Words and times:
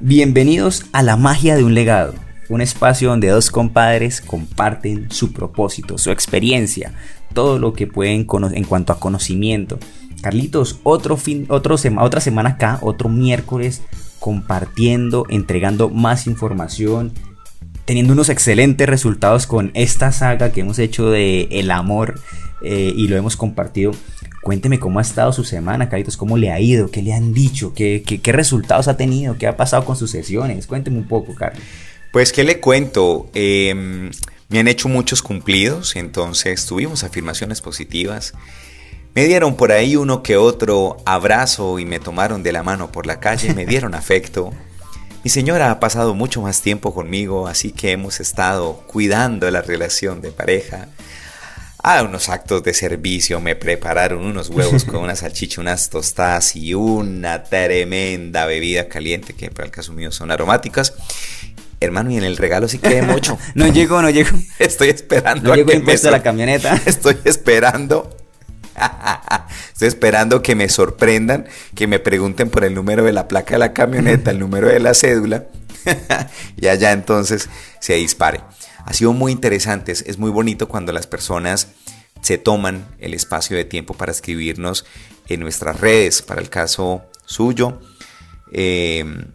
Bienvenidos 0.00 0.84
a 0.92 1.02
la 1.02 1.16
magia 1.16 1.56
de 1.56 1.64
un 1.64 1.74
legado, 1.74 2.14
un 2.50 2.60
espacio 2.60 3.08
donde 3.08 3.28
dos 3.28 3.50
compadres 3.50 4.20
comparten 4.20 5.10
su 5.10 5.32
propósito, 5.32 5.96
su 5.96 6.10
experiencia, 6.10 6.92
todo 7.32 7.58
lo 7.58 7.72
que 7.72 7.86
pueden 7.86 8.26
en 8.54 8.64
cuanto 8.64 8.92
a 8.92 9.00
conocimiento. 9.00 9.78
Carlitos, 10.20 10.80
otro 10.82 11.16
fin, 11.16 11.46
otra 11.48 11.78
semana 12.20 12.50
acá, 12.50 12.78
otro 12.82 13.08
miércoles 13.08 13.82
compartiendo, 14.18 15.24
entregando 15.30 15.88
más 15.88 16.26
información, 16.26 17.12
teniendo 17.86 18.12
unos 18.12 18.28
excelentes 18.28 18.88
resultados 18.88 19.46
con 19.46 19.70
esta 19.74 20.12
saga 20.12 20.52
que 20.52 20.60
hemos 20.60 20.78
hecho 20.78 21.08
de 21.10 21.48
el 21.50 21.70
amor 21.70 22.20
eh, 22.60 22.92
y 22.94 23.08
lo 23.08 23.16
hemos 23.16 23.36
compartido 23.36 23.92
Cuénteme 24.46 24.78
cómo 24.78 25.00
ha 25.00 25.02
estado 25.02 25.32
su 25.32 25.42
semana, 25.42 25.88
Caritos, 25.88 26.16
cómo 26.16 26.36
le 26.36 26.52
ha 26.52 26.60
ido, 26.60 26.88
qué 26.88 27.02
le 27.02 27.12
han 27.12 27.34
dicho, 27.34 27.74
qué, 27.74 28.04
qué, 28.04 28.30
resultados 28.30 28.86
ha 28.86 28.96
tenido, 28.96 29.36
qué 29.38 29.48
ha 29.48 29.56
pasado 29.56 29.84
con 29.84 29.96
sus 29.96 30.12
sesiones. 30.12 30.68
Cuénteme 30.68 30.98
un 30.98 31.08
poco, 31.08 31.34
Carlos. 31.34 31.60
Pues, 32.12 32.32
¿qué 32.32 32.44
le 32.44 32.60
cuento? 32.60 33.28
Em, 33.34 34.12
me 34.48 34.60
han 34.60 34.68
hecho 34.68 34.88
muchos 34.88 35.20
cumplidos, 35.20 35.96
entonces 35.96 36.64
tuvimos 36.64 37.02
afirmaciones 37.02 37.60
positivas. 37.60 38.34
Me 39.16 39.24
dieron 39.24 39.56
por 39.56 39.72
ahí 39.72 39.96
uno 39.96 40.22
que 40.22 40.36
otro 40.36 40.98
abrazo 41.04 41.80
y 41.80 41.84
me 41.84 41.98
tomaron 41.98 42.44
de 42.44 42.52
la 42.52 42.62
mano 42.62 42.92
por 42.92 43.04
la 43.04 43.18
calle, 43.18 43.52
me 43.52 43.66
dieron 43.66 43.94
afecto. 43.96 44.52
Mi 45.24 45.30
señora 45.30 45.72
ha 45.72 45.80
pasado 45.80 46.14
mucho 46.14 46.40
más 46.40 46.62
tiempo 46.62 46.94
conmigo, 46.94 47.48
así 47.48 47.72
que 47.72 47.90
hemos 47.90 48.20
estado 48.20 48.74
cuidando 48.86 49.50
la 49.50 49.60
relación 49.60 50.20
de 50.20 50.30
pareja 50.30 50.86
a 51.86 52.02
unos 52.02 52.28
actos 52.28 52.64
de 52.64 52.74
servicio, 52.74 53.40
me 53.40 53.54
prepararon 53.54 54.24
unos 54.24 54.48
huevos 54.48 54.84
con 54.84 55.04
una 55.04 55.14
salchicha, 55.14 55.60
unas 55.60 55.88
tostadas 55.88 56.56
y 56.56 56.74
una 56.74 57.44
tremenda 57.44 58.44
bebida 58.44 58.88
caliente 58.88 59.34
que 59.34 59.52
para 59.52 59.66
el 59.66 59.70
caso 59.70 59.92
mío 59.92 60.10
son 60.10 60.32
aromáticas. 60.32 60.94
Hermano, 61.78 62.10
y 62.10 62.16
en 62.16 62.24
el 62.24 62.38
regalo 62.38 62.66
sí 62.66 62.78
quedé 62.78 63.02
mucho. 63.02 63.38
no 63.54 63.68
llegó, 63.68 64.02
no 64.02 64.10
llegó. 64.10 64.36
Estoy 64.58 64.88
esperando 64.88 65.44
no 65.44 65.52
a 65.52 65.56
llegó 65.56 65.70
que 65.70 65.78
me 65.78 65.96
la 65.96 66.24
camioneta. 66.24 66.74
Estoy 66.86 67.18
esperando. 67.22 68.16
Estoy 69.72 69.86
esperando 69.86 70.42
que 70.42 70.56
me 70.56 70.68
sorprendan, 70.68 71.46
que 71.76 71.86
me 71.86 72.00
pregunten 72.00 72.50
por 72.50 72.64
el 72.64 72.74
número 72.74 73.04
de 73.04 73.12
la 73.12 73.28
placa 73.28 73.54
de 73.54 73.58
la 73.60 73.72
camioneta, 73.72 74.32
el 74.32 74.40
número 74.40 74.66
de 74.66 74.80
la 74.80 74.92
cédula, 74.92 75.44
y 76.56 76.66
allá 76.66 76.90
entonces 76.90 77.48
se 77.78 77.94
dispare. 77.94 78.40
Ha 78.86 78.94
sido 78.94 79.12
muy 79.12 79.32
interesante, 79.32 79.92
es 79.92 80.18
muy 80.18 80.30
bonito 80.30 80.68
cuando 80.68 80.92
las 80.92 81.06
personas 81.06 81.68
se 82.22 82.38
toman 82.38 82.88
el 82.98 83.12
espacio 83.14 83.56
de 83.56 83.64
tiempo 83.64 83.94
para 83.94 84.12
escribirnos 84.12 84.84
en 85.28 85.40
nuestras 85.40 85.80
redes, 85.80 86.22
para 86.22 86.40
el 86.40 86.48
caso 86.48 87.02
suyo, 87.24 87.80
em, 88.52 89.32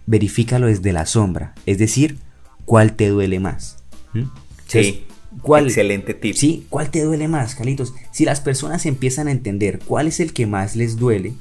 Verifícalo 0.07 0.67
desde 0.67 0.93
la 0.93 1.07
sombra, 1.07 1.55
es 1.67 1.79
decir, 1.79 2.19
cuál 2.65 2.95
te 2.95 3.09
duele 3.09 3.39
más. 3.39 3.77
¿Mm? 4.13 4.23
Sí. 4.67 5.07
¿Cuál, 5.43 5.67
Excelente 5.67 6.15
tip. 6.15 6.35
Sí, 6.35 6.67
¿cuál 6.69 6.91
te 6.91 7.05
duele 7.05 7.29
más, 7.29 7.55
Carlitos? 7.55 7.95
Si 8.11 8.25
las 8.25 8.41
personas 8.41 8.85
empiezan 8.87 9.29
a 9.29 9.33
entender 9.33 9.79
cuál 9.79 10.09
es 10.09 10.21
el 10.21 10.33
que 10.33 10.47
más 10.47 10.75
les 10.75 10.97
duele, 10.97 11.35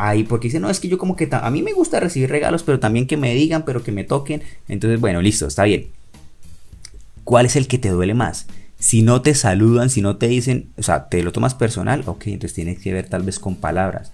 ahí, 0.00 0.24
porque 0.24 0.48
dicen, 0.48 0.62
no, 0.62 0.70
es 0.70 0.80
que 0.80 0.88
yo 0.88 0.98
como 0.98 1.16
que 1.16 1.28
a 1.30 1.50
mí 1.50 1.62
me 1.62 1.72
gusta 1.72 2.00
recibir 2.00 2.30
regalos, 2.30 2.62
pero 2.62 2.80
también 2.80 3.06
que 3.06 3.16
me 3.16 3.34
digan, 3.34 3.64
pero 3.64 3.82
que 3.82 3.92
me 3.92 4.04
toquen. 4.04 4.42
Entonces, 4.68 5.00
bueno, 5.00 5.20
listo, 5.20 5.46
está 5.46 5.64
bien. 5.64 5.88
¿Cuál 7.24 7.46
es 7.46 7.56
el 7.56 7.68
que 7.68 7.78
te 7.78 7.90
duele 7.90 8.14
más? 8.14 8.46
Si 8.78 9.02
no 9.02 9.20
te 9.20 9.34
saludan, 9.34 9.90
si 9.90 10.00
no 10.00 10.16
te 10.16 10.26
dicen, 10.28 10.70
o 10.78 10.82
sea, 10.82 11.08
te 11.08 11.22
lo 11.22 11.32
tomas 11.32 11.54
personal, 11.54 12.02
ok, 12.06 12.28
entonces 12.28 12.54
tienes 12.54 12.78
que 12.78 12.92
ver 12.92 13.08
tal 13.08 13.22
vez 13.22 13.38
con 13.38 13.56
palabras. 13.56 14.12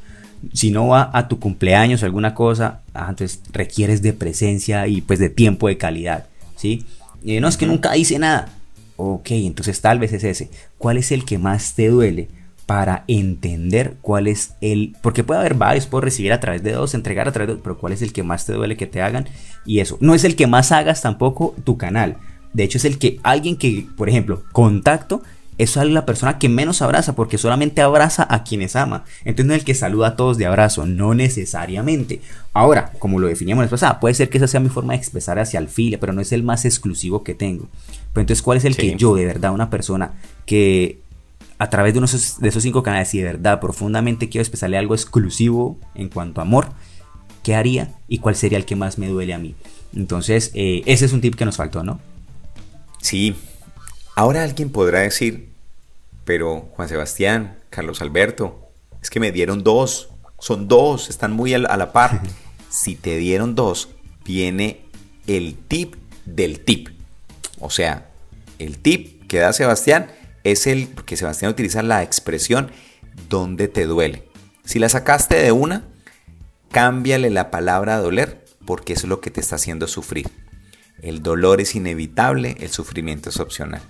Si 0.53 0.71
no 0.71 0.89
va 0.89 1.11
a 1.13 1.29
tu 1.29 1.39
cumpleaños 1.39 2.03
o 2.03 2.07
alguna 2.07 2.35
cosa, 2.35 2.83
ah, 2.93 3.07
entonces 3.09 3.41
requieres 3.53 4.03
de 4.03 4.13
presencia 4.13 4.87
y 4.89 5.01
pues 5.03 5.19
de 5.19 5.31
tiempo 5.31 5.69
de 5.69 5.79
calidad, 5.79 6.27
¿sí? 6.57 6.85
Y 7.23 7.41
no 7.41 7.49
es 7.49 7.57
que 7.57 7.67
nunca 7.67 7.97
hice 7.97 8.19
nada. 8.19 8.56
Ok, 8.97 9.31
entonces 9.33 9.81
tal 9.81 9.99
vez 9.99 10.13
es 10.13 10.25
ese. 10.25 10.51
¿Cuál 10.79 10.97
es 10.97 11.13
el 11.13 11.25
que 11.25 11.39
más 11.39 11.75
te 11.75 11.89
duele? 11.89 12.29
Para 12.67 13.05
entender 13.07 13.97
cuál 14.01 14.27
es 14.27 14.55
el... 14.61 14.97
Porque 15.01 15.23
puede 15.23 15.41
haber 15.41 15.55
varios, 15.55 15.87
puedo 15.87 16.01
recibir 16.01 16.33
a 16.33 16.41
través 16.41 16.63
de 16.63 16.73
dos, 16.73 16.95
entregar 16.95 17.29
a 17.29 17.33
través 17.33 17.49
de 17.49 17.55
dos, 17.55 17.63
pero 17.63 17.79
cuál 17.79 17.93
es 17.93 18.03
el 18.03 18.13
que 18.13 18.25
más 18.25 18.45
te 18.45 18.55
duele 18.55 18.77
que 18.77 18.87
te 18.87 19.03
hagan. 19.03 19.29
Y 19.65 19.79
eso, 19.81 19.99
no 20.01 20.15
es 20.15 20.25
el 20.25 20.35
que 20.35 20.49
más 20.49 20.73
hagas 20.73 21.03
tampoco 21.03 21.55
tu 21.63 21.77
canal. 21.77 22.17
De 22.53 22.65
hecho 22.65 22.79
es 22.79 22.85
el 22.85 22.99
que 22.99 23.21
alguien 23.23 23.57
que, 23.57 23.87
por 23.97 24.09
ejemplo, 24.09 24.43
contacto 24.51 25.23
es 25.59 25.77
la 25.77 26.05
persona 26.05 26.39
que 26.39 26.49
menos 26.49 26.83
abraza 26.83 27.15
porque 27.15 27.39
solamente 27.39 27.81
abraza 27.81 28.27
a 28.29 28.45
quienes 28.45 28.77
ama. 28.77 29.05
Entonces 29.25 29.47
no 29.47 29.55
es 29.55 29.61
el 29.61 29.65
que 29.65 29.75
saluda 29.75 30.09
a 30.09 30.17
todos 30.17 30.37
de 30.37 30.47
abrazo, 30.47 30.87
no 30.87 31.15
necesariamente. 31.15 32.21
Ahora, 32.53 32.93
como 32.99 33.19
lo 33.19 33.29
definíamos 33.29 33.65
la 33.65 33.71
pasada, 33.71 34.01
puede 34.01 34.15
ser 34.15 34.29
que 34.29 34.39
esa 34.39 34.49
sea 34.49 34.61
mi 34.61 34.69
forma 34.69 34.93
de 34.93 34.99
expresar 34.99 35.39
hacia 35.39 35.59
el 35.59 35.69
file, 35.69 35.99
pero 35.99 36.13
no 36.13 36.21
es 36.21 36.33
el 36.33 36.43
más 36.43 36.65
exclusivo 36.65 37.25
que 37.25 37.35
tengo. 37.35 37.69
Pero 38.13 38.23
entonces, 38.23 38.43
¿cuál 38.43 38.59
es 38.59 38.65
el 38.65 38.77
que 38.77 38.97
yo, 38.97 39.15
de 39.15 39.25
verdad, 39.25 39.53
una 39.53 39.71
persona 39.71 40.13
que 40.45 41.01
a 41.59 41.71
través 41.71 41.95
de, 41.95 41.99
unos, 41.99 42.39
de 42.39 42.49
esos 42.49 42.63
cinco 42.63 42.83
canales, 42.83 43.15
y 43.15 43.19
de 43.19 43.25
verdad 43.25 43.61
profundamente 43.61 44.29
quiero 44.29 44.43
expresarle 44.43 44.77
algo 44.77 44.95
exclusivo 44.95 45.79
en 45.95 46.09
cuanto 46.11 46.41
a 46.41 46.45
amor, 46.45 46.69
¿qué 47.43 47.55
haría 47.55 47.95
y 48.09 48.19
cuál 48.19 48.37
sería 48.37 48.59
el 48.59 48.67
que 48.67 48.77
más 48.77 48.99
me 48.99 49.09
duele 49.09 49.33
a 49.33 49.39
mí? 49.39 49.55
Entonces, 49.95 50.51
eh, 50.55 50.83
ese 50.85 51.07
es 51.07 51.13
un 51.15 51.23
tip 51.23 51.35
que 51.35 51.47
nos 51.47 51.57
faltó, 51.57 51.83
¿no? 51.83 51.99
Sí, 53.01 53.35
Ahora 54.19 54.45
alguien 54.45 54.71
podrá 54.71 55.01
decir, 55.01 55.51
pero 56.25 56.71
Juan 56.73 56.89
Sebastián, 56.89 57.59
Carlos 57.69 58.01
Alberto, 58.01 58.67
es 59.03 59.11
que 59.11 59.21
me 59.21 59.31
dieron 59.31 59.63
dos, 59.63 60.09
son 60.39 60.69
dos, 60.69 61.11
están 61.11 61.33
muy 61.33 61.53
a 61.53 61.59
la 61.59 61.93
par. 61.93 62.23
si 62.71 62.95
te 62.95 63.19
dieron 63.19 63.55
dos, 63.55 63.91
viene 64.25 64.81
el 65.27 65.55
tip 65.55 65.97
del 66.25 66.61
tip. 66.61 66.89
O 67.61 67.69
sea, 67.69 68.07
el 68.59 68.79
tip 68.79 69.27
que 69.29 69.39
da 69.39 69.53
Sebastián 69.53 70.11
es 70.45 70.67
el, 70.67 70.89
porque 70.89 71.19
Sebastián 71.19 71.53
utiliza 71.53 71.83
la 71.83 72.03
expresión 72.03 72.71
donde 73.29 73.69
te 73.69 73.85
duele. 73.85 74.23
Si 74.65 74.79
la 74.79 74.89
sacaste 74.89 75.37
de 75.37 75.53
una, 75.53 75.85
cámbiale 76.71 77.29
la 77.29 77.51
palabra 77.51 77.99
doler, 77.99 78.47
porque 78.65 78.95
eso 78.95 79.03
es 79.03 79.11
lo 79.11 79.21
que 79.21 79.31
te 79.31 79.43
está 79.43 79.57
haciendo 79.57 79.87
sufrir. 79.87 80.31
El 81.03 81.23
dolor 81.23 81.61
es 81.61 81.75
inevitable, 81.75 82.57
el 82.61 82.71
sufrimiento 82.71 83.31
es 83.31 83.39
opcional. 83.39 83.83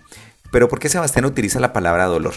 Pero 0.51 0.69
¿por 0.69 0.79
qué 0.79 0.89
Sebastián 0.89 1.25
utiliza 1.25 1.61
la 1.61 1.73
palabra 1.73 2.07
dolor? 2.07 2.35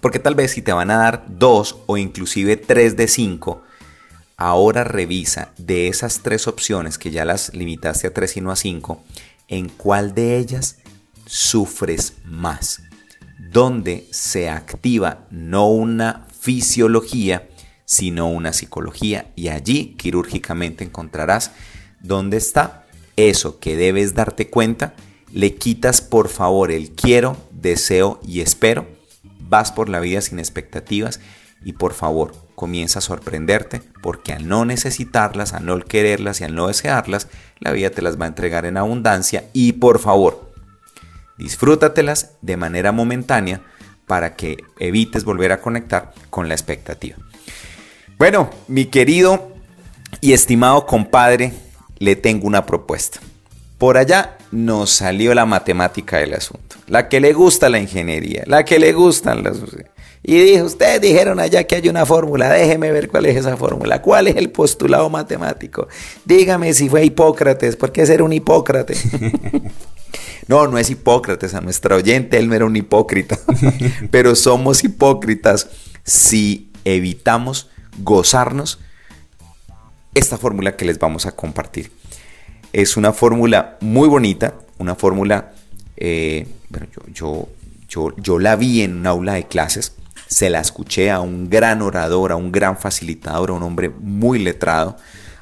Porque 0.00 0.18
tal 0.18 0.34
vez 0.34 0.52
si 0.52 0.62
te 0.62 0.72
van 0.72 0.90
a 0.90 0.96
dar 0.96 1.24
dos 1.28 1.78
o 1.86 1.96
inclusive 1.96 2.56
tres 2.56 2.96
de 2.96 3.08
cinco, 3.08 3.62
ahora 4.36 4.84
revisa 4.84 5.52
de 5.56 5.88
esas 5.88 6.20
tres 6.20 6.46
opciones 6.46 6.98
que 6.98 7.10
ya 7.10 7.24
las 7.24 7.54
limitaste 7.54 8.06
a 8.06 8.12
tres 8.12 8.36
y 8.36 8.40
no 8.40 8.50
a 8.50 8.56
cinco, 8.56 9.02
en 9.48 9.68
cuál 9.68 10.14
de 10.14 10.38
ellas 10.38 10.78
sufres 11.26 12.14
más. 12.24 12.82
Donde 13.38 14.06
se 14.10 14.48
activa 14.48 15.26
no 15.30 15.68
una 15.68 16.26
fisiología, 16.38 17.48
sino 17.84 18.28
una 18.28 18.52
psicología. 18.52 19.32
Y 19.36 19.48
allí 19.48 19.94
quirúrgicamente 19.96 20.84
encontrarás 20.84 21.52
dónde 22.00 22.36
está 22.36 22.83
eso 23.16 23.58
que 23.58 23.76
debes 23.76 24.14
darte 24.14 24.48
cuenta, 24.48 24.94
le 25.32 25.54
quitas 25.54 26.00
por 26.00 26.28
favor 26.28 26.70
el 26.70 26.90
quiero, 26.90 27.36
deseo 27.50 28.20
y 28.26 28.40
espero, 28.40 28.86
vas 29.40 29.72
por 29.72 29.88
la 29.88 30.00
vida 30.00 30.20
sin 30.20 30.38
expectativas 30.38 31.20
y 31.64 31.72
por 31.72 31.94
favor 31.94 32.34
comienza 32.54 32.98
a 32.98 33.02
sorprenderte 33.02 33.82
porque 34.02 34.32
al 34.32 34.46
no 34.46 34.64
necesitarlas, 34.64 35.52
al 35.52 35.66
no 35.66 35.78
quererlas 35.80 36.40
y 36.40 36.44
al 36.44 36.54
no 36.54 36.68
desearlas, 36.68 37.28
la 37.58 37.72
vida 37.72 37.90
te 37.90 38.02
las 38.02 38.20
va 38.20 38.26
a 38.26 38.28
entregar 38.28 38.66
en 38.66 38.76
abundancia 38.76 39.44
y 39.52 39.72
por 39.72 39.98
favor 39.98 40.52
disfrútatelas 41.38 42.32
de 42.42 42.56
manera 42.56 42.92
momentánea 42.92 43.60
para 44.06 44.36
que 44.36 44.58
evites 44.78 45.24
volver 45.24 45.52
a 45.52 45.60
conectar 45.60 46.12
con 46.30 46.48
la 46.48 46.54
expectativa. 46.54 47.16
Bueno, 48.18 48.50
mi 48.68 48.86
querido 48.86 49.52
y 50.20 50.32
estimado 50.32 50.86
compadre, 50.86 51.52
le 51.98 52.16
tengo 52.16 52.46
una 52.46 52.66
propuesta. 52.66 53.20
Por 53.78 53.96
allá 53.96 54.38
nos 54.50 54.90
salió 54.90 55.34
la 55.34 55.46
matemática 55.46 56.18
del 56.18 56.34
asunto, 56.34 56.76
la 56.86 57.08
que 57.08 57.20
le 57.20 57.32
gusta 57.32 57.68
la 57.68 57.78
ingeniería, 57.78 58.44
la 58.46 58.64
que 58.64 58.78
le 58.78 58.92
gustan 58.92 59.42
las... 59.42 59.58
Y 60.26 60.38
dijo, 60.38 60.64
ustedes 60.64 61.02
dijeron 61.02 61.38
allá 61.38 61.64
que 61.64 61.74
hay 61.76 61.88
una 61.88 62.06
fórmula, 62.06 62.48
déjeme 62.48 62.90
ver 62.92 63.08
cuál 63.08 63.26
es 63.26 63.36
esa 63.36 63.58
fórmula, 63.58 64.00
cuál 64.00 64.28
es 64.28 64.36
el 64.36 64.50
postulado 64.50 65.10
matemático. 65.10 65.86
Dígame 66.24 66.72
si 66.72 66.88
fue 66.88 67.04
Hipócrates, 67.04 67.76
¿por 67.76 67.92
qué 67.92 68.06
ser 68.06 68.22
un 68.22 68.32
Hipócrates? 68.32 69.04
no, 70.48 70.66
no 70.66 70.78
es 70.78 70.88
Hipócrates, 70.88 71.52
a 71.52 71.60
nuestra 71.60 71.96
oyente 71.96 72.38
él 72.38 72.48
no 72.48 72.54
era 72.54 72.64
un 72.64 72.76
hipócrita, 72.76 73.38
pero 74.10 74.34
somos 74.34 74.82
hipócritas 74.82 75.68
si 76.04 76.70
evitamos 76.84 77.68
gozarnos 77.98 78.78
esta 80.14 80.38
fórmula 80.38 80.76
que 80.76 80.84
les 80.84 80.98
vamos 80.98 81.26
a 81.26 81.32
compartir. 81.32 81.92
Es 82.72 82.96
una 82.96 83.12
fórmula 83.12 83.76
muy 83.80 84.08
bonita, 84.08 84.54
una 84.78 84.94
fórmula, 84.94 85.52
eh, 85.96 86.46
bueno, 86.68 86.86
yo, 87.12 87.48
yo, 87.88 88.16
yo, 88.16 88.38
la 88.38 88.56
vi 88.56 88.82
en 88.82 88.96
un 88.98 89.06
aula 89.06 89.34
de 89.34 89.46
clases, 89.46 89.94
se 90.26 90.50
la 90.50 90.60
escuché 90.60 91.10
a 91.10 91.20
un 91.20 91.48
gran 91.48 91.82
orador, 91.82 92.32
a 92.32 92.36
un 92.36 92.50
gran 92.50 92.76
facilitador, 92.76 93.50
a 93.50 93.54
un 93.54 93.62
hombre 93.62 93.88
muy 93.88 94.38
letrado, 94.38 94.96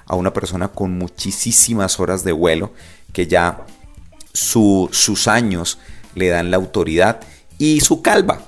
a 0.07 0.17
una 0.17 0.33
persona 0.33 0.69
con 0.69 0.99
muchísimas 0.99 1.99
horas 2.01 2.25
de 2.25 2.33
vuelo, 2.33 2.73
que 3.13 3.27
ya 3.27 3.65
sus 4.33 5.29
años 5.29 5.79
le 6.15 6.29
dan 6.29 6.51
la 6.51 6.57
autoridad 6.57 7.21
y 7.59 7.81
su 7.81 8.03
calva 8.03 8.43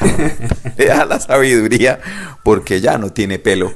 le 0.76 0.86
da 0.86 1.04
la 1.04 1.20
sabiduría 1.20 2.00
porque 2.42 2.80
ya 2.80 2.98
no 2.98 3.12
tiene 3.12 3.38
pelo. 3.38 3.72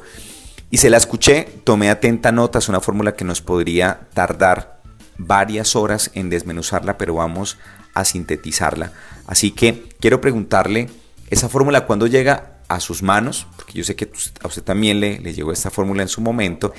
Y 0.72 0.78
se 0.78 0.88
la 0.88 0.96
escuché, 0.96 1.46
tomé 1.64 1.90
atenta 1.90 2.32
nota, 2.32 2.58
es 2.58 2.70
una 2.70 2.80
fórmula 2.80 3.14
que 3.14 3.26
nos 3.26 3.42
podría 3.42 4.08
tardar 4.14 4.80
varias 5.18 5.76
horas 5.76 6.10
en 6.14 6.30
desmenuzarla, 6.30 6.96
pero 6.96 7.12
vamos 7.12 7.58
a 7.92 8.06
sintetizarla. 8.06 8.90
Así 9.26 9.50
que 9.50 9.86
quiero 10.00 10.22
preguntarle, 10.22 10.88
¿esa 11.28 11.50
fórmula 11.50 11.84
cuándo 11.84 12.06
llega 12.06 12.54
a 12.68 12.80
sus 12.80 13.02
manos? 13.02 13.46
Porque 13.56 13.74
yo 13.74 13.84
sé 13.84 13.96
que 13.96 14.10
a 14.42 14.46
usted 14.46 14.62
también 14.62 14.98
le, 14.98 15.18
le 15.18 15.34
llegó 15.34 15.52
esta 15.52 15.70
fórmula 15.70 16.00
en 16.00 16.08
su 16.08 16.22
momento. 16.22 16.72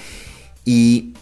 Y, 0.65 1.13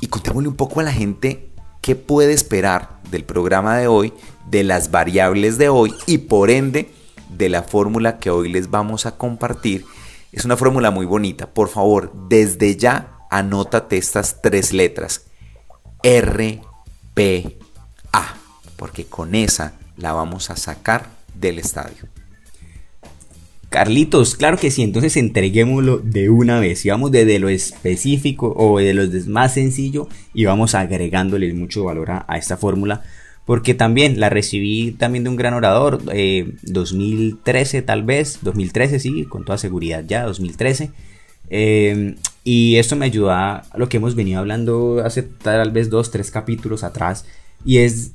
y 0.00 0.06
contémosle 0.06 0.48
un 0.48 0.54
poco 0.54 0.78
a 0.78 0.84
la 0.84 0.92
gente 0.92 1.50
qué 1.80 1.96
puede 1.96 2.32
esperar 2.32 3.00
del 3.10 3.24
programa 3.24 3.76
de 3.76 3.88
hoy, 3.88 4.12
de 4.48 4.62
las 4.62 4.92
variables 4.92 5.58
de 5.58 5.68
hoy 5.68 5.92
y 6.06 6.18
por 6.18 6.50
ende 6.50 6.92
de 7.28 7.48
la 7.48 7.64
fórmula 7.64 8.20
que 8.20 8.30
hoy 8.30 8.52
les 8.52 8.70
vamos 8.70 9.04
a 9.04 9.16
compartir 9.16 9.84
es 10.32 10.44
una 10.44 10.56
fórmula 10.56 10.90
muy 10.90 11.06
bonita. 11.06 11.52
Por 11.52 11.68
favor, 11.68 12.12
desde 12.28 12.76
ya 12.76 13.18
anótate 13.30 13.96
estas 13.96 14.40
tres 14.42 14.72
letras. 14.72 15.26
R, 16.02 16.60
P, 17.14 17.58
A. 18.12 18.34
Porque 18.76 19.04
con 19.04 19.34
esa 19.34 19.74
la 19.96 20.12
vamos 20.12 20.50
a 20.50 20.56
sacar 20.56 21.08
del 21.34 21.58
estadio. 21.58 22.08
Carlitos, 23.68 24.34
claro 24.34 24.56
que 24.56 24.72
sí, 24.72 24.82
entonces 24.82 25.16
entreguémoslo 25.16 25.98
de 25.98 26.28
una 26.28 26.58
vez. 26.58 26.84
Y 26.84 26.90
vamos 26.90 27.12
desde 27.12 27.38
lo 27.38 27.48
específico 27.48 28.52
o 28.56 28.78
de 28.78 28.94
lo 28.94 29.04
más 29.28 29.54
sencillo 29.54 30.08
y 30.34 30.44
vamos 30.44 30.74
agregándole 30.74 31.52
mucho 31.54 31.84
valor 31.84 32.10
a 32.10 32.36
esta 32.36 32.56
fórmula 32.56 33.02
porque 33.50 33.74
también 33.74 34.20
la 34.20 34.28
recibí 34.28 34.92
también 34.92 35.24
de 35.24 35.30
un 35.30 35.34
gran 35.34 35.54
orador, 35.54 36.00
2013 36.04 37.78
eh, 37.78 37.82
tal 37.82 38.04
vez, 38.04 38.38
2013 38.42 39.00
sí, 39.00 39.24
con 39.24 39.44
toda 39.44 39.58
seguridad 39.58 40.04
ya, 40.06 40.22
2013. 40.22 40.92
Eh, 41.48 42.14
y 42.44 42.76
esto 42.76 42.94
me 42.94 43.06
ayudó 43.06 43.32
a 43.32 43.64
lo 43.74 43.88
que 43.88 43.96
hemos 43.96 44.14
venido 44.14 44.38
hablando 44.38 45.02
hace 45.04 45.24
tal 45.24 45.72
vez 45.72 45.90
dos, 45.90 46.12
tres 46.12 46.30
capítulos 46.30 46.84
atrás, 46.84 47.24
y 47.64 47.78
es 47.78 48.12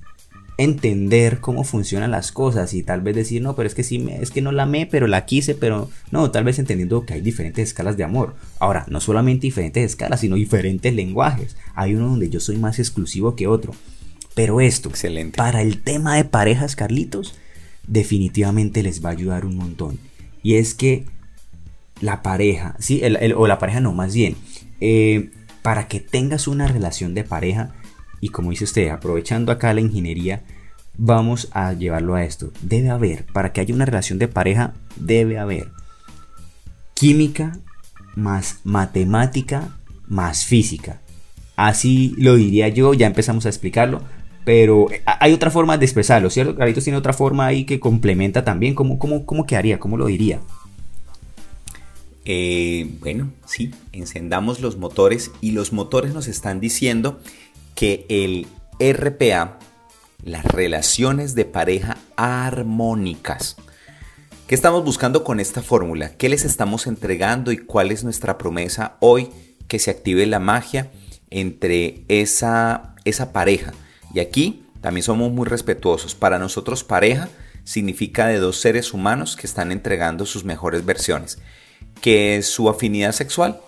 entender 0.58 1.42
cómo 1.42 1.66
funcionan 1.66 2.12
las 2.12 2.32
cosas 2.32 2.74
y 2.74 2.82
tal 2.82 3.02
vez 3.02 3.14
decir, 3.14 3.42
no, 3.42 3.58
pero 3.58 3.68
es 3.68 3.76
que 3.76 3.84
sí, 3.84 4.08
es 4.10 4.32
que 4.32 4.42
no 4.42 4.54
la 4.54 4.64
amé, 4.64 4.88
pero 4.90 5.06
la 5.06 5.26
quise, 5.26 5.54
pero 5.54 5.90
no, 6.12 6.32
tal 6.32 6.46
vez 6.46 6.60
entendiendo 6.60 7.06
que 7.06 7.14
hay 7.14 7.20
diferentes 7.20 7.68
escalas 7.68 7.98
de 7.98 8.06
amor. 8.06 8.36
Ahora, 8.58 8.86
no 8.90 9.02
solamente 9.02 9.48
diferentes 9.48 9.84
escalas, 9.84 10.22
sino 10.22 10.38
diferentes 10.38 10.96
lenguajes. 10.96 11.58
Hay 11.74 11.94
uno 11.94 12.08
donde 12.08 12.30
yo 12.30 12.40
soy 12.40 12.56
más 12.56 12.80
exclusivo 12.80 13.36
que 13.36 13.48
otro. 13.48 13.74
Pero 14.36 14.62
esto, 14.62 14.90
Excelente. 14.90 15.38
para 15.38 15.62
el 15.62 15.82
tema 15.82 16.16
de 16.16 16.26
parejas, 16.26 16.76
Carlitos, 16.76 17.36
definitivamente 17.88 18.84
les 18.84 19.04
va 19.04 19.10
a 19.10 19.14
ayudar 19.14 19.46
un 19.46 19.56
montón. 19.56 20.00
Y 20.44 20.56
es 20.56 20.74
que 20.74 21.06
la 22.02 22.22
pareja, 22.22 22.76
sí, 22.80 23.02
o 23.36 23.48
la 23.48 23.58
pareja 23.58 23.80
no, 23.80 23.94
más 23.94 24.14
bien, 24.14 24.36
eh, 24.82 25.32
para 25.62 25.88
que 25.88 26.00
tengas 26.00 26.48
una 26.48 26.68
relación 26.68 27.14
de 27.14 27.24
pareja, 27.24 27.74
y 28.22 28.30
como 28.30 28.52
dice 28.52 28.66
usted, 28.66 28.90
aprovechando 28.90 29.52
acá 29.52 29.74
la 29.74 29.82
ingeniería, 29.82 30.44
vamos 30.98 31.48
a 31.52 31.74
llevarlo 31.74 32.16
a 32.16 32.24
esto. 32.24 32.52
Debe 32.62 32.90
haber, 32.90 33.26
para 33.26 33.54
que 33.54 33.62
haya 33.62 33.74
una 33.74 33.86
relación 33.86 34.20
de 34.20 34.28
pareja, 34.28 34.74
debe 34.98 35.40
haber 35.40 35.72
química 36.94 37.58
más 38.16 38.60
matemática 38.64 39.78
más 40.08 40.46
física. 40.46 41.02
Así 41.56 42.14
lo 42.18 42.36
diría 42.36 42.68
yo, 42.68 42.94
ya 42.94 43.08
empezamos 43.08 43.46
a 43.46 43.50
explicarlo, 43.50 44.02
pero 44.46 44.90
eh, 44.92 45.02
hay 45.06 45.34
otra 45.34 45.52
forma 45.52 45.78
de 45.78 45.86
expresarlo, 45.86 46.30
¿cierto? 46.30 46.56
Carlitos 46.56 46.86
tiene 46.86 46.98
otra 46.98 47.12
forma 47.12 47.46
ahí 47.46 47.66
que 47.66 47.82
complementa 47.82 48.46
también. 48.46 48.76
¿Cómo, 48.76 48.98
cómo, 48.98 49.26
cómo 49.26 49.46
quedaría? 49.46 49.80
¿Cómo 49.80 49.98
lo 49.98 50.06
diría? 50.06 50.40
Eh, 52.24 52.90
bueno, 53.02 53.32
sí, 53.46 53.72
encendamos 53.92 54.62
los 54.62 54.78
motores 54.78 55.32
y 55.42 55.52
los 55.52 55.74
motores 55.74 56.14
nos 56.14 56.28
están 56.28 56.62
diciendo 56.62 57.20
que 57.76 58.06
el 58.08 58.48
RPA, 58.80 59.60
las 60.24 60.46
relaciones 60.46 61.36
de 61.36 61.46
pareja 61.46 61.98
armónicas, 62.16 63.58
¿Qué 64.48 64.54
estamos 64.54 64.84
buscando 64.84 65.24
con 65.24 65.40
esta 65.40 65.64
fórmula? 65.64 66.12
¿Qué 66.18 66.30
les 66.30 66.46
estamos 66.46 66.86
entregando 66.86 67.52
y 67.52 67.58
cuál 67.58 67.90
es 67.90 68.04
nuestra 68.04 68.38
promesa 68.38 68.96
hoy 69.00 69.30
que 69.68 69.80
se 69.80 69.90
active 69.90 70.24
la 70.28 70.40
magia 70.40 70.92
entre 71.32 72.04
esa, 72.10 72.94
esa 73.06 73.34
pareja? 73.34 73.74
Y 74.16 74.22
aquí 74.22 74.64
también 74.80 75.04
somos 75.04 75.32
muy 75.32 75.46
respetuosos. 75.46 76.16
Para 76.16 76.40
nosotros 76.40 76.86
pareja 76.86 77.28
significa 77.66 78.28
de 78.28 78.40
dos 78.40 78.58
seres 78.58 78.94
humanos 78.94 79.36
que 79.36 79.46
están 79.46 79.74
entregando 79.74 80.26
sus 80.26 80.46
mejores 80.46 80.86
versiones. 80.86 81.38
Que 82.00 82.42
su 82.42 82.70
afinidad 82.70 83.12
sexual, 83.12 83.60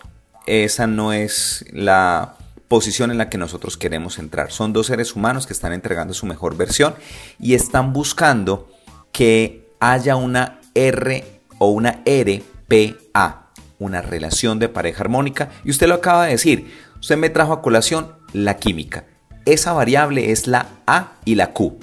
esa 0.45 0.87
no 0.87 1.11
es 1.11 1.65
la 1.73 2.37
posición 2.69 3.11
en 3.11 3.17
la 3.17 3.29
que 3.29 3.37
nosotros 3.37 3.75
queremos 3.75 4.19
entrar. 4.19 4.51
Son 4.53 4.71
dos 4.71 4.87
seres 4.87 5.17
humanos 5.17 5.45
que 5.47 5.53
están 5.53 5.73
entregando 5.73 6.13
su 6.13 6.25
mejor 6.25 6.55
versión 6.55 6.95
y 7.39 7.53
están 7.53 7.91
buscando 7.91 8.71
que 9.11 9.69
haya 9.81 10.15
una 10.15 10.61
R 10.75 11.25
o 11.57 11.71
una 11.71 12.03
RPA, 12.05 13.49
una 13.79 14.01
relación 14.01 14.59
de 14.59 14.69
pareja 14.69 15.03
armónica. 15.03 15.49
Y 15.65 15.71
usted 15.71 15.87
lo 15.87 15.95
acaba 15.95 16.23
de 16.23 16.31
decir, 16.31 16.73
usted 17.01 17.17
me 17.17 17.29
trajo 17.29 17.51
a 17.51 17.61
colación 17.61 18.15
la 18.31 18.55
química. 18.55 19.03
Esa 19.47 19.71
variable 19.71 20.33
es 20.33 20.45
la 20.45 20.67
A 20.85 21.13
y 21.23 21.35
la 21.35 21.53
Q. 21.53 21.79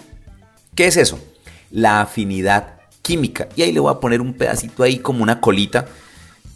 ¿Qué 0.75 0.87
es 0.87 0.99
eso? 0.99 1.19
La 1.71 2.03
afinidad 2.03 2.75
química. 3.01 3.49
Y 3.57 3.63
ahí 3.63 3.73
le 3.73 3.81
voy 3.81 3.91
a 3.91 4.01
poner 4.01 4.21
un 4.21 4.35
pedacito 4.35 4.83
ahí 4.83 4.99
como 4.99 5.23
una 5.23 5.41
colita, 5.41 5.87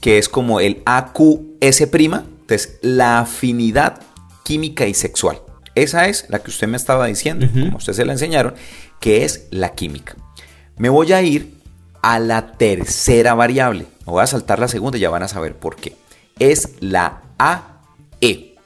que 0.02 0.18
es 0.18 0.28
como 0.28 0.60
el 0.60 0.82
AQS'. 0.84 1.80
Entonces, 1.80 2.78
la 2.82 3.20
afinidad 3.20 4.02
química 4.44 4.86
y 4.86 4.92
sexual. 4.92 5.40
Esa 5.74 6.08
es 6.08 6.26
la 6.28 6.40
que 6.40 6.50
usted 6.50 6.68
me 6.68 6.76
estaba 6.76 7.06
diciendo, 7.06 7.46
como 7.50 7.78
usted 7.78 7.94
se 7.94 8.04
la 8.04 8.12
enseñaron, 8.12 8.52
que 9.00 9.24
es 9.24 9.46
la 9.50 9.74
química. 9.74 10.14
Me 10.76 10.90
voy 10.90 11.14
a 11.14 11.22
ir 11.22 11.54
a 12.02 12.18
la 12.18 12.52
tercera 12.52 13.32
variable. 13.32 13.86
Me 14.00 14.12
voy 14.12 14.22
a 14.22 14.26
saltar 14.26 14.58
la 14.58 14.68
segunda 14.68 14.98
y 14.98 15.00
ya 15.00 15.08
van 15.08 15.22
a 15.22 15.28
saber 15.28 15.56
por 15.56 15.76
qué. 15.76 15.96
Es 16.38 16.74
la 16.80 17.22
AE. 17.38 18.56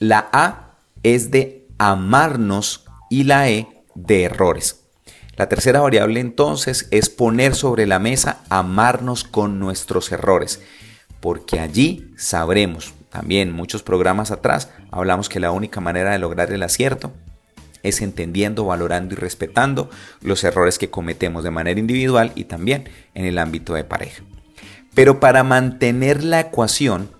La 0.00 0.28
A 0.32 0.72
es 1.04 1.30
de 1.30 1.59
amarnos 1.80 2.84
y 3.08 3.24
la 3.24 3.48
E 3.48 3.66
de 3.94 4.24
errores. 4.24 4.84
La 5.36 5.48
tercera 5.48 5.80
variable 5.80 6.20
entonces 6.20 6.86
es 6.90 7.08
poner 7.08 7.54
sobre 7.54 7.86
la 7.86 7.98
mesa 7.98 8.40
amarnos 8.50 9.24
con 9.24 9.58
nuestros 9.58 10.12
errores, 10.12 10.60
porque 11.20 11.58
allí 11.58 12.12
sabremos 12.18 12.92
también 13.08 13.50
muchos 13.50 13.82
programas 13.82 14.30
atrás 14.30 14.68
hablamos 14.90 15.30
que 15.30 15.40
la 15.40 15.52
única 15.52 15.80
manera 15.80 16.12
de 16.12 16.18
lograr 16.18 16.52
el 16.52 16.62
acierto 16.62 17.12
es 17.82 18.02
entendiendo, 18.02 18.66
valorando 18.66 19.14
y 19.14 19.16
respetando 19.16 19.88
los 20.20 20.44
errores 20.44 20.78
que 20.78 20.90
cometemos 20.90 21.44
de 21.44 21.50
manera 21.50 21.80
individual 21.80 22.32
y 22.34 22.44
también 22.44 22.90
en 23.14 23.24
el 23.24 23.38
ámbito 23.38 23.72
de 23.72 23.84
pareja. 23.84 24.22
Pero 24.94 25.18
para 25.18 25.44
mantener 25.44 26.22
la 26.22 26.40
ecuación 26.40 27.10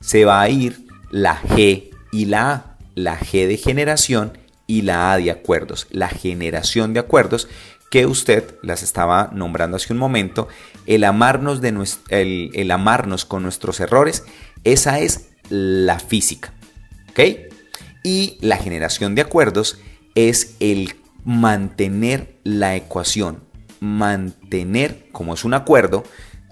se 0.00 0.26
va 0.26 0.42
a 0.42 0.50
ir 0.50 0.86
la 1.10 1.40
G 1.40 1.90
y 2.12 2.26
la 2.26 2.52
A, 2.52 2.69
la 3.02 3.18
G 3.18 3.46
de 3.46 3.56
generación 3.56 4.38
y 4.66 4.82
la 4.82 5.12
A 5.12 5.18
de 5.18 5.30
acuerdos, 5.30 5.86
la 5.90 6.08
generación 6.08 6.92
de 6.94 7.00
acuerdos 7.00 7.48
que 7.90 8.06
usted 8.06 8.54
las 8.62 8.82
estaba 8.82 9.30
nombrando 9.32 9.76
hace 9.76 9.92
un 9.92 9.98
momento, 9.98 10.46
el 10.86 11.02
amarnos, 11.04 11.60
de 11.60 11.74
el, 12.10 12.70
amarnos 12.70 13.24
con 13.24 13.42
nuestros 13.42 13.80
errores 13.80 14.24
esa 14.62 15.00
es 15.00 15.30
la 15.48 15.98
física. 15.98 16.52
¿Ok? 17.10 17.20
Y 18.04 18.38
la 18.40 18.56
generación 18.56 19.14
de 19.14 19.22
acuerdos 19.22 19.80
es 20.14 20.54
el 20.60 20.94
mantener 21.24 22.38
la 22.44 22.76
ecuación. 22.76 23.42
Mantener, 23.80 25.08
como 25.10 25.34
es 25.34 25.44
un 25.44 25.54
acuerdo, 25.54 26.04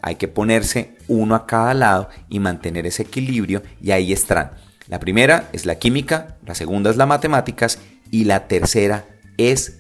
hay 0.03 0.17
que 0.17 0.29
ponerse 0.29 0.97
uno 1.07 1.35
a 1.35 1.47
cada 1.47 1.75
lado 1.75 2.09
y 2.29 2.41
mantener 2.41 2.87
ese 2.87 3.03
equilibrio 3.03 3.63
y 3.81 3.93
ahí 3.93 4.13
están. 4.13 4.53
La 4.89 5.01
primera 5.01 5.49
es 5.53 5.67
la 5.67 5.79
química, 5.79 6.37
la 6.47 6.55
segunda 6.55 6.91
es 6.91 6.97
las 6.97 7.09
matemáticas 7.09 7.79
y 8.11 8.25
la 8.25 8.49
tercera 8.49 9.07
es 9.37 9.79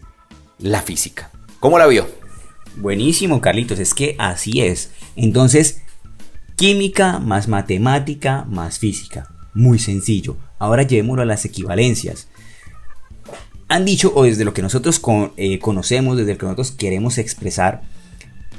la 0.58 0.82
física. 0.82 1.30
¿Cómo 1.60 1.78
la 1.78 1.86
vio? 1.86 2.08
Buenísimo, 2.76 3.40
Carlitos, 3.40 3.78
es 3.78 3.94
que 3.94 4.14
así 4.18 4.60
es. 4.60 4.90
Entonces, 5.16 5.82
Química 6.58 7.20
más 7.20 7.46
matemática 7.46 8.44
más 8.48 8.80
física. 8.80 9.28
Muy 9.54 9.78
sencillo. 9.78 10.36
Ahora 10.58 10.82
llevémoslo 10.82 11.22
a 11.22 11.24
las 11.24 11.44
equivalencias. 11.44 12.26
Han 13.68 13.84
dicho, 13.84 14.10
o 14.12 14.24
desde 14.24 14.44
lo 14.44 14.54
que 14.54 14.62
nosotros 14.62 15.00
eh, 15.36 15.60
conocemos, 15.60 16.16
desde 16.16 16.32
lo 16.32 16.38
que 16.38 16.46
nosotros 16.46 16.72
queremos 16.72 17.18
expresar, 17.18 17.82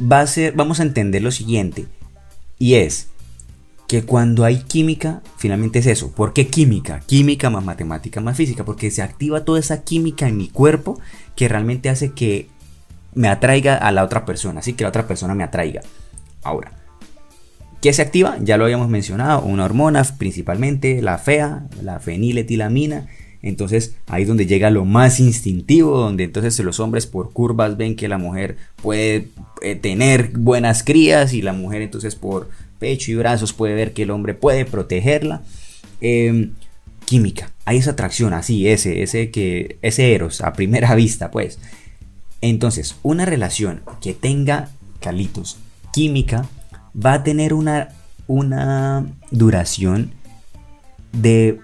va 0.02 0.22
a 0.22 0.28
ser, 0.28 0.54
vamos 0.54 0.80
a 0.80 0.84
entender 0.84 1.22
lo 1.22 1.32
siguiente. 1.32 1.88
Y 2.58 2.76
es 2.76 3.10
que 3.90 4.04
cuando 4.04 4.46
hay 4.46 4.60
química, 4.60 5.24
finalmente 5.36 5.80
es 5.80 5.88
eso. 5.88 6.12
¿Por 6.12 6.32
qué 6.32 6.46
química? 6.46 7.00
Química 7.08 7.50
más 7.50 7.66
matemática 7.66 8.22
más 8.22 8.38
física. 8.38 8.64
Porque 8.64 8.92
se 8.92 9.02
activa 9.02 9.44
toda 9.44 9.60
esa 9.60 9.84
química 9.84 10.28
en 10.28 10.38
mi 10.38 10.48
cuerpo 10.48 11.00
que 11.36 11.48
realmente 11.48 11.90
hace 11.90 12.12
que 12.12 12.50
me 13.16 13.30
atraiga 13.30 13.76
a 13.76 13.92
la 13.92 14.04
otra 14.04 14.26
persona. 14.26 14.60
Así 14.60 14.74
que 14.74 14.84
la 14.84 14.90
otra 14.90 15.08
persona 15.08 15.34
me 15.34 15.44
atraiga. 15.44 15.82
Ahora, 16.44 16.72
¿Qué 17.82 17.94
se 17.94 18.02
activa? 18.02 18.38
Ya 18.42 18.58
lo 18.58 18.66
habíamos 18.66 18.90
mencionado, 18.90 19.42
una 19.44 19.64
hormona 19.64 20.04
principalmente, 20.18 21.02
la 21.02 21.18
fea, 21.18 21.64
la 21.82 22.02
feniletilamina. 22.02 23.08
Entonces 23.42 23.96
ahí 24.08 24.24
es 24.24 24.28
donde 24.28 24.46
llega 24.46 24.70
lo 24.70 24.84
más 24.84 25.22
instintivo, 25.22 25.98
donde 25.98 26.26
entonces 26.26 26.60
los 26.60 26.82
hombres 26.82 27.08
por 27.08 27.32
curvas 27.32 27.78
ven 27.78 27.96
que 27.96 28.10
la 28.10 28.18
mujer 28.18 28.58
puede 28.82 29.30
eh, 29.62 29.76
tener 29.76 30.32
buenas 30.38 30.84
crías 30.84 31.32
y 31.34 31.42
la 31.42 31.54
mujer 31.54 31.82
entonces 31.82 32.16
por 32.16 32.50
pecho 32.80 33.12
y 33.12 33.16
brazos 33.16 33.54
puede 33.54 33.76
ver 33.76 33.94
que 33.94 34.04
el 34.04 34.12
hombre 34.12 34.34
puede 34.34 34.66
protegerla. 34.66 35.44
Em, 36.02 36.54
química, 37.06 37.52
hay 37.66 37.78
esa 37.78 37.92
atracción 37.92 38.34
así, 38.34 38.68
ese, 38.68 39.04
ese 39.04 39.32
que, 39.32 39.78
ese 39.82 40.14
eros 40.14 40.42
a 40.42 40.54
primera 40.54 40.96
vista, 40.96 41.32
pues. 41.32 41.60
Entonces, 42.42 42.96
una 43.04 43.26
relación 43.26 43.82
que 44.02 44.14
tenga 44.14 44.70
calitos, 45.02 45.58
química, 45.92 46.48
va 46.96 47.14
a 47.14 47.24
tener 47.24 47.54
una, 47.54 47.90
una 48.28 49.06
duración 49.32 50.12
de 51.12 51.60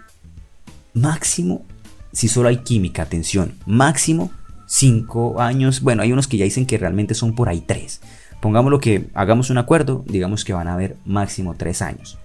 máximo, 0.93 1.63
si 2.11 2.27
solo 2.27 2.49
hay 2.49 2.57
química, 2.57 3.03
atención, 3.03 3.55
máximo 3.65 4.31
5 4.67 5.39
años. 5.39 5.81
Bueno, 5.81 6.01
hay 6.01 6.11
unos 6.11 6.27
que 6.27 6.37
ya 6.37 6.45
dicen 6.45 6.65
que 6.65 6.77
realmente 6.77 7.13
son 7.13 7.35
por 7.35 7.49
ahí 7.49 7.61
3. 7.65 8.01
Pongámoslo 8.45 8.79
que 8.79 9.07
hagamos 9.15 9.49
un 9.49 9.57
acuerdo, 9.57 10.05
digamos 10.05 10.45
que 10.45 10.53
van 10.53 10.67
a 10.67 10.73
haber 10.73 10.97
máximo 11.03 11.55
3 11.57 11.81
años. 11.81 12.19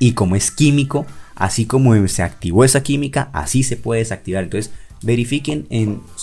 Y 0.00 0.14
como 0.14 0.34
es 0.34 0.50
químico, 0.50 1.06
así 1.36 1.64
como 1.64 1.94
se 2.08 2.24
activó 2.24 2.64
esa 2.64 2.82
química, 2.82 3.30
así 3.32 3.62
se 3.62 3.76
puede 3.76 4.00
desactivar. 4.00 4.42
Entonces, 4.42 4.72
verifiquen 5.00 5.68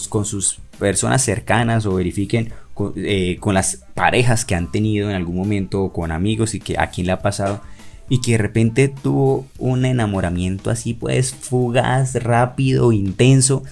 con 0.10 0.26
sus 0.26 0.60
personas 0.78 1.24
cercanas 1.24 1.86
o 1.86 1.94
verifiquen 1.94 2.52
eh, 2.98 3.38
con, 3.40 3.54
las 3.54 3.86
parejas 3.94 4.44
que 4.44 4.56
han 4.56 4.70
tenido 4.70 5.10
en 5.10 5.16
algún 5.16 5.38
momento 5.38 5.84
o 5.84 5.94
con 5.94 6.12
amigos 6.12 6.54
y 6.54 6.60
que 6.60 6.78
a 6.78 6.90
quien 6.90 7.08
le 7.08 7.14
ha 7.14 7.22
pasado 7.22 7.62
y 8.10 8.20
que 8.20 8.34
de 8.34 8.40
repente 8.40 8.90
tuvo 8.90 9.48
un 9.60 9.86
enamoramiento 9.86 10.72
así 10.72 10.94
pues 10.94 11.34
fugaz, 11.34 12.16
rápido, 12.16 12.92
intenso, 12.92 13.64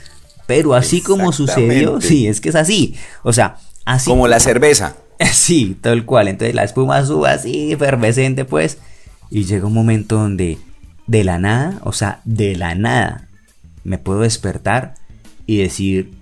pero 0.48 0.74
así 0.74 1.02
como 1.02 1.34
sucedió, 1.34 2.00
sí, 2.00 2.28
es 2.28 2.40
que 2.40 2.48
es 2.48 2.56
así, 2.56 2.96
o 3.24 3.34
sea, 3.34 3.58
así 3.86 4.10
como 4.10 4.28
la 4.28 4.40
cerveza. 4.40 4.96
Sí, 5.34 5.78
tal 5.82 6.06
cual, 6.06 6.30
entonces 6.30 6.56
la 6.56 6.64
espuma 6.64 7.06
sube 7.06 7.28
así, 7.28 7.74
efervescente 7.74 8.46
pues, 8.46 8.78
y 9.30 9.44
llega 9.44 9.68
un 9.68 9.74
momento 9.74 10.16
donde 10.16 10.58
de 11.08 11.24
la 11.24 11.40
nada, 11.40 11.80
o 11.84 11.92
sea, 11.92 12.22
de 12.24 12.56
la 12.56 12.74
nada, 12.76 13.28
me 13.84 13.98
puedo 13.98 14.22
despertar 14.22 14.96
y 15.46 15.58
decir, 15.58 16.14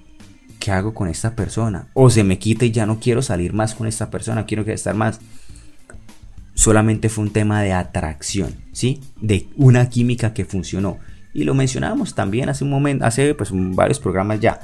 ¿qué 0.59 0.71
hago 0.71 0.93
con 0.93 1.09
esta 1.09 1.35
persona? 1.35 1.87
O 1.93 2.09
se 2.09 2.23
me 2.23 2.39
quita 2.39 2.65
y 2.65 2.71
ya 2.71 2.85
no 2.85 2.99
quiero 2.99 3.21
salir 3.21 3.53
más 3.53 3.75
con 3.75 3.87
esta 3.87 4.09
persona, 4.09 4.45
quiero 4.45 4.63
estar 4.63 4.95
más. 4.95 5.19
Solamente 6.53 7.09
fue 7.09 7.25
un 7.25 7.33
tema 7.33 7.61
de 7.61 7.73
atracción, 7.73 8.55
¿sí? 8.71 9.01
De 9.21 9.47
una 9.57 9.89
química 9.89 10.33
que 10.33 10.45
funcionó. 10.45 10.97
Y 11.33 11.43
lo 11.43 11.53
mencionábamos 11.53 12.15
también 12.15 12.49
hace 12.49 12.63
un 12.63 12.69
momento, 12.69 13.05
hace 13.05 13.35
pues 13.35 13.49
varios 13.53 13.99
programas 13.99 14.39
ya. 14.39 14.59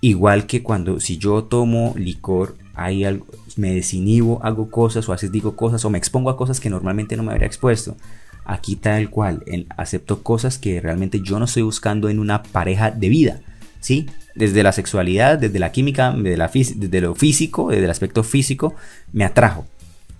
Igual 0.00 0.46
que 0.46 0.62
cuando 0.62 1.00
si 1.00 1.18
yo 1.18 1.44
tomo 1.44 1.94
licor, 1.96 2.56
hay 2.74 3.04
algo, 3.04 3.26
me 3.56 3.74
desinhibo, 3.74 4.40
hago 4.44 4.70
cosas 4.70 5.08
o 5.08 5.12
a 5.12 5.16
veces 5.16 5.32
digo 5.32 5.56
cosas 5.56 5.84
o 5.84 5.90
me 5.90 5.98
expongo 5.98 6.30
a 6.30 6.36
cosas 6.36 6.60
que 6.60 6.70
normalmente 6.70 7.16
no 7.16 7.22
me 7.22 7.32
habría 7.32 7.46
expuesto. 7.46 7.96
Aquí 8.44 8.76
tal 8.76 9.10
cual, 9.10 9.44
acepto 9.76 10.22
cosas 10.22 10.58
que 10.58 10.80
realmente 10.80 11.20
yo 11.20 11.38
no 11.38 11.44
estoy 11.44 11.62
buscando 11.62 12.08
en 12.08 12.18
una 12.18 12.42
pareja 12.42 12.90
de 12.90 13.08
vida, 13.08 13.40
¿sí? 13.80 14.06
desde 14.38 14.62
la 14.62 14.70
sexualidad, 14.70 15.36
desde 15.36 15.58
la 15.58 15.72
química, 15.72 16.12
desde, 16.12 16.36
la 16.36 16.48
desde 16.48 17.00
lo 17.00 17.14
físico, 17.16 17.70
desde 17.70 17.84
el 17.84 17.90
aspecto 17.90 18.22
físico, 18.22 18.74
me 19.12 19.24
atrajo. 19.24 19.66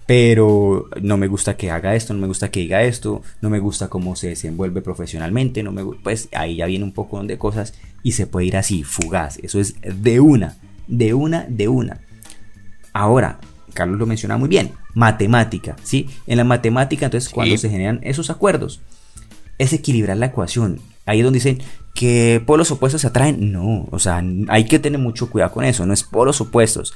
Pero 0.06 0.88
no 1.00 1.16
me 1.16 1.28
gusta 1.28 1.56
que 1.56 1.70
haga 1.70 1.94
esto, 1.94 2.14
no 2.14 2.20
me 2.20 2.26
gusta 2.26 2.50
que 2.50 2.60
diga 2.60 2.82
esto, 2.82 3.22
no 3.42 3.48
me 3.48 3.60
gusta 3.60 3.88
cómo 3.88 4.16
se 4.16 4.28
desenvuelve 4.28 4.82
profesionalmente, 4.82 5.62
no 5.62 5.70
me 5.70 5.84
pues 5.84 6.28
ahí 6.32 6.56
ya 6.56 6.66
viene 6.66 6.84
un 6.84 6.92
poco 6.92 7.22
de 7.22 7.38
cosas 7.38 7.74
y 8.02 8.12
se 8.12 8.26
puede 8.26 8.46
ir 8.46 8.56
así, 8.56 8.84
fugaz. 8.84 9.38
Eso 9.42 9.60
es 9.60 9.76
de 9.82 10.20
una, 10.20 10.56
de 10.86 11.14
una, 11.14 11.46
de 11.48 11.68
una. 11.68 12.00
Ahora, 12.92 13.38
Carlos 13.74 13.98
lo 13.98 14.06
menciona 14.06 14.36
muy 14.36 14.48
bien, 14.48 14.72
matemática, 14.94 15.76
¿sí? 15.82 16.08
En 16.26 16.38
la 16.38 16.44
matemática, 16.44 17.06
entonces, 17.06 17.30
cuando 17.30 17.56
se 17.56 17.70
generan 17.70 18.00
esos 18.02 18.30
acuerdos, 18.30 18.80
es 19.58 19.72
equilibrar 19.72 20.16
la 20.16 20.26
ecuación. 20.26 20.80
Ahí 21.06 21.20
es 21.20 21.24
donde 21.24 21.38
dicen 21.38 21.58
que 21.94 22.42
polos 22.44 22.70
opuestos 22.70 23.00
se 23.00 23.06
atraen. 23.06 23.52
No, 23.52 23.86
o 23.90 23.98
sea, 23.98 24.22
hay 24.48 24.64
que 24.64 24.78
tener 24.78 25.00
mucho 25.00 25.30
cuidado 25.30 25.52
con 25.52 25.64
eso. 25.64 25.86
No 25.86 25.92
es 25.92 26.02
polos 26.02 26.40
opuestos, 26.40 26.94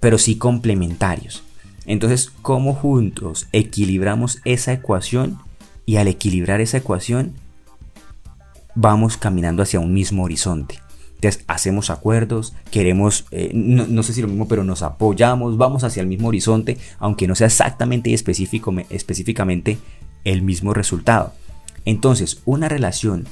pero 0.00 0.18
sí 0.18 0.36
complementarios. 0.36 1.42
Entonces, 1.86 2.32
¿cómo 2.42 2.74
juntos 2.74 3.48
equilibramos 3.52 4.40
esa 4.44 4.72
ecuación? 4.72 5.38
Y 5.84 5.96
al 5.96 6.08
equilibrar 6.08 6.60
esa 6.60 6.78
ecuación, 6.78 7.34
vamos 8.76 9.16
caminando 9.16 9.62
hacia 9.62 9.80
un 9.80 9.92
mismo 9.92 10.22
horizonte. 10.22 10.80
Entonces 11.16 11.42
hacemos 11.48 11.90
acuerdos, 11.90 12.54
queremos, 12.70 13.24
eh, 13.30 13.50
no, 13.54 14.02
sé 14.02 14.12
si 14.12 14.20
lo 14.20 14.28
mismo, 14.28 14.46
pero 14.46 14.62
nos 14.64 14.82
apoyamos, 14.82 15.56
vamos 15.56 15.82
hacia 15.82 16.02
el 16.02 16.06
mismo 16.06 16.28
horizonte, 16.28 16.76
aunque 16.98 17.26
no 17.26 17.34
sea 17.34 17.48
exactamente 17.48 18.10
y 18.10 18.14
específicamente 18.14 19.78
el 20.24 20.42
mismo 20.42 20.74
resultado. 20.74 21.32
Entonces, 21.86 22.42
una 22.44 22.68
relación 22.68 23.26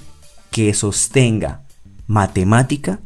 que 0.51 0.73
sostenga 0.73 1.63
matemática 2.07 3.01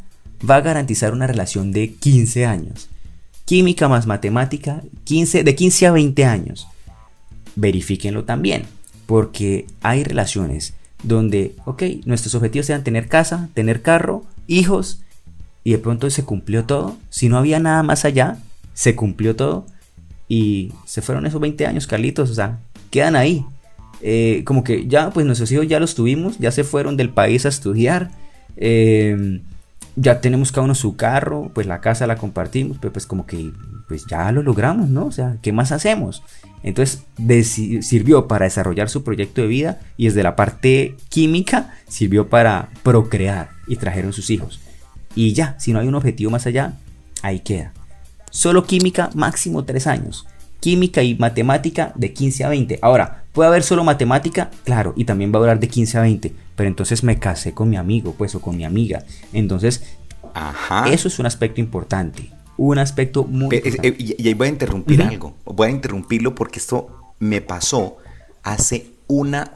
va 0.49 0.57
a 0.57 0.61
garantizar 0.61 1.12
una 1.12 1.26
relación 1.26 1.73
de 1.73 1.95
15 1.95 2.47
años. 2.47 2.88
Química 3.47 3.88
más 3.88 4.07
matemática, 4.07 4.83
15, 5.04 5.42
de 5.42 5.54
15 5.57 5.87
a 5.87 5.92
20 5.92 6.25
años. 6.25 6.68
Verifíquenlo 7.57 8.25
también, 8.25 8.64
porque 9.07 9.66
hay 9.80 10.04
relaciones 10.04 10.75
donde, 11.02 11.55
ok, 11.64 11.83
nuestros 12.05 12.35
objetivos 12.35 12.69
eran 12.71 12.85
tener 12.85 13.09
casa, 13.09 13.49
tener 13.55 13.83
carro, 13.83 14.25
hijos, 14.47 15.02
y 15.64 15.73
de 15.73 15.78
pronto 15.78 16.09
se 16.11 16.25
cumplió 16.25 16.64
todo. 16.64 16.97
Si 17.11 17.28
no 17.28 17.37
había 17.37 17.59
nada 17.59 17.83
más 17.83 18.05
allá, 18.05 18.38
se 18.75 18.97
cumplió 18.97 19.37
todo. 19.37 19.67
Y 20.28 20.73
se 20.85 21.02
fueron 21.02 21.26
esos 21.26 21.40
20 21.40 21.67
años, 21.67 21.87
Carlitos, 21.87 22.31
o 22.31 22.35
sea, 22.35 22.59
quedan 22.90 23.17
ahí. 23.17 23.45
Eh, 24.00 24.43
como 24.45 24.62
que 24.64 24.87
ya, 24.87 25.11
pues 25.11 25.26
nuestros 25.26 25.50
hijos 25.52 25.67
ya 25.69 25.81
los 25.81 25.95
tuvimos, 25.95 26.38
ya 26.38 26.52
se 26.52 26.64
fueron 26.64 26.97
del 26.97 27.11
país 27.11 27.45
a 27.45 27.49
estudiar. 27.49 28.11
Eh, 28.57 29.40
ya 29.97 30.21
tenemos 30.21 30.52
cada 30.52 30.64
uno 30.64 30.75
su 30.75 30.97
carro, 30.97 31.50
pues 31.55 31.67
la 31.67 31.81
casa 31.81 32.07
la 32.07 32.17
compartimos, 32.17 32.78
pero 32.81 32.93
pues 32.93 33.07
como 33.07 33.26
que 33.26 33.52
pues 33.88 34.07
ya 34.07 34.31
lo 34.33 34.43
logramos, 34.43 34.88
¿no? 34.88 35.07
O 35.07 35.12
sea, 35.12 35.37
¿qué 35.43 35.52
más 35.52 35.73
hacemos? 35.73 36.23
Entonces 36.62 37.05
sirvió 37.81 38.29
para 38.29 38.45
desarrollar 38.45 38.88
su 38.88 39.05
proyecto 39.05 39.43
de 39.43 39.49
vida 39.49 39.81
y 39.97 40.07
desde 40.07 40.23
la 40.23 40.37
parte 40.37 40.97
química 41.09 41.75
sirvió 41.88 42.29
para 42.29 42.71
procrear 42.83 43.50
y 43.67 43.77
trajeron 43.77 44.12
sus 44.12 44.31
hijos. 44.31 44.61
Y 45.15 45.33
ya, 45.33 45.57
si 45.59 45.73
no 45.73 45.81
hay 45.81 45.88
un 45.88 45.95
objetivo 45.95 46.31
más 46.31 46.47
allá, 46.47 46.75
ahí 47.23 47.41
queda. 47.41 47.73
Solo 48.31 48.65
química, 48.65 49.11
máximo 49.15 49.65
3 49.65 49.87
años. 49.87 50.27
Química 50.61 51.03
y 51.03 51.15
matemática 51.15 51.93
de 51.95 52.12
15 52.12 52.45
a 52.45 52.49
20. 52.49 52.79
Ahora, 52.83 53.23
¿puede 53.33 53.49
haber 53.49 53.62
solo 53.62 53.85
matemática? 53.85 54.50
Claro, 54.65 54.93
y 54.97 55.05
también 55.05 55.33
va 55.33 55.38
a 55.38 55.41
durar 55.41 55.61
de 55.61 55.69
15 55.69 55.99
a 55.99 56.03
20. 56.03 56.35
Pero 56.57 56.69
entonces 56.69 57.05
me 57.05 57.19
casé 57.19 57.55
con 57.55 57.71
mi 57.71 57.77
amigo, 57.77 58.15
pues, 58.19 58.35
o 58.35 58.41
con 58.41 58.57
mi 58.57 58.65
amiga. 58.65 59.05
Entonces, 59.33 59.85
eso 60.91 61.09
es 61.09 61.19
un 61.19 61.27
aspecto 61.27 61.61
importante 61.61 62.31
un 62.59 62.79
aspecto 62.79 63.25
muy... 63.25 63.57
Eh, 63.57 63.97
y, 63.99 64.27
ahí 64.29 64.35
voy 64.35 64.49
a 64.49 64.50
interrumpir 64.50 65.00
algo. 65.03 65.35
Voy 65.45 65.69
a 65.69 65.71
interrumpirlo 65.71 66.35
porque 66.35 66.59
esto 66.59 67.15
me 67.19 67.41
pasó 67.41 67.97
hace 68.43 68.91
una... 69.07 69.53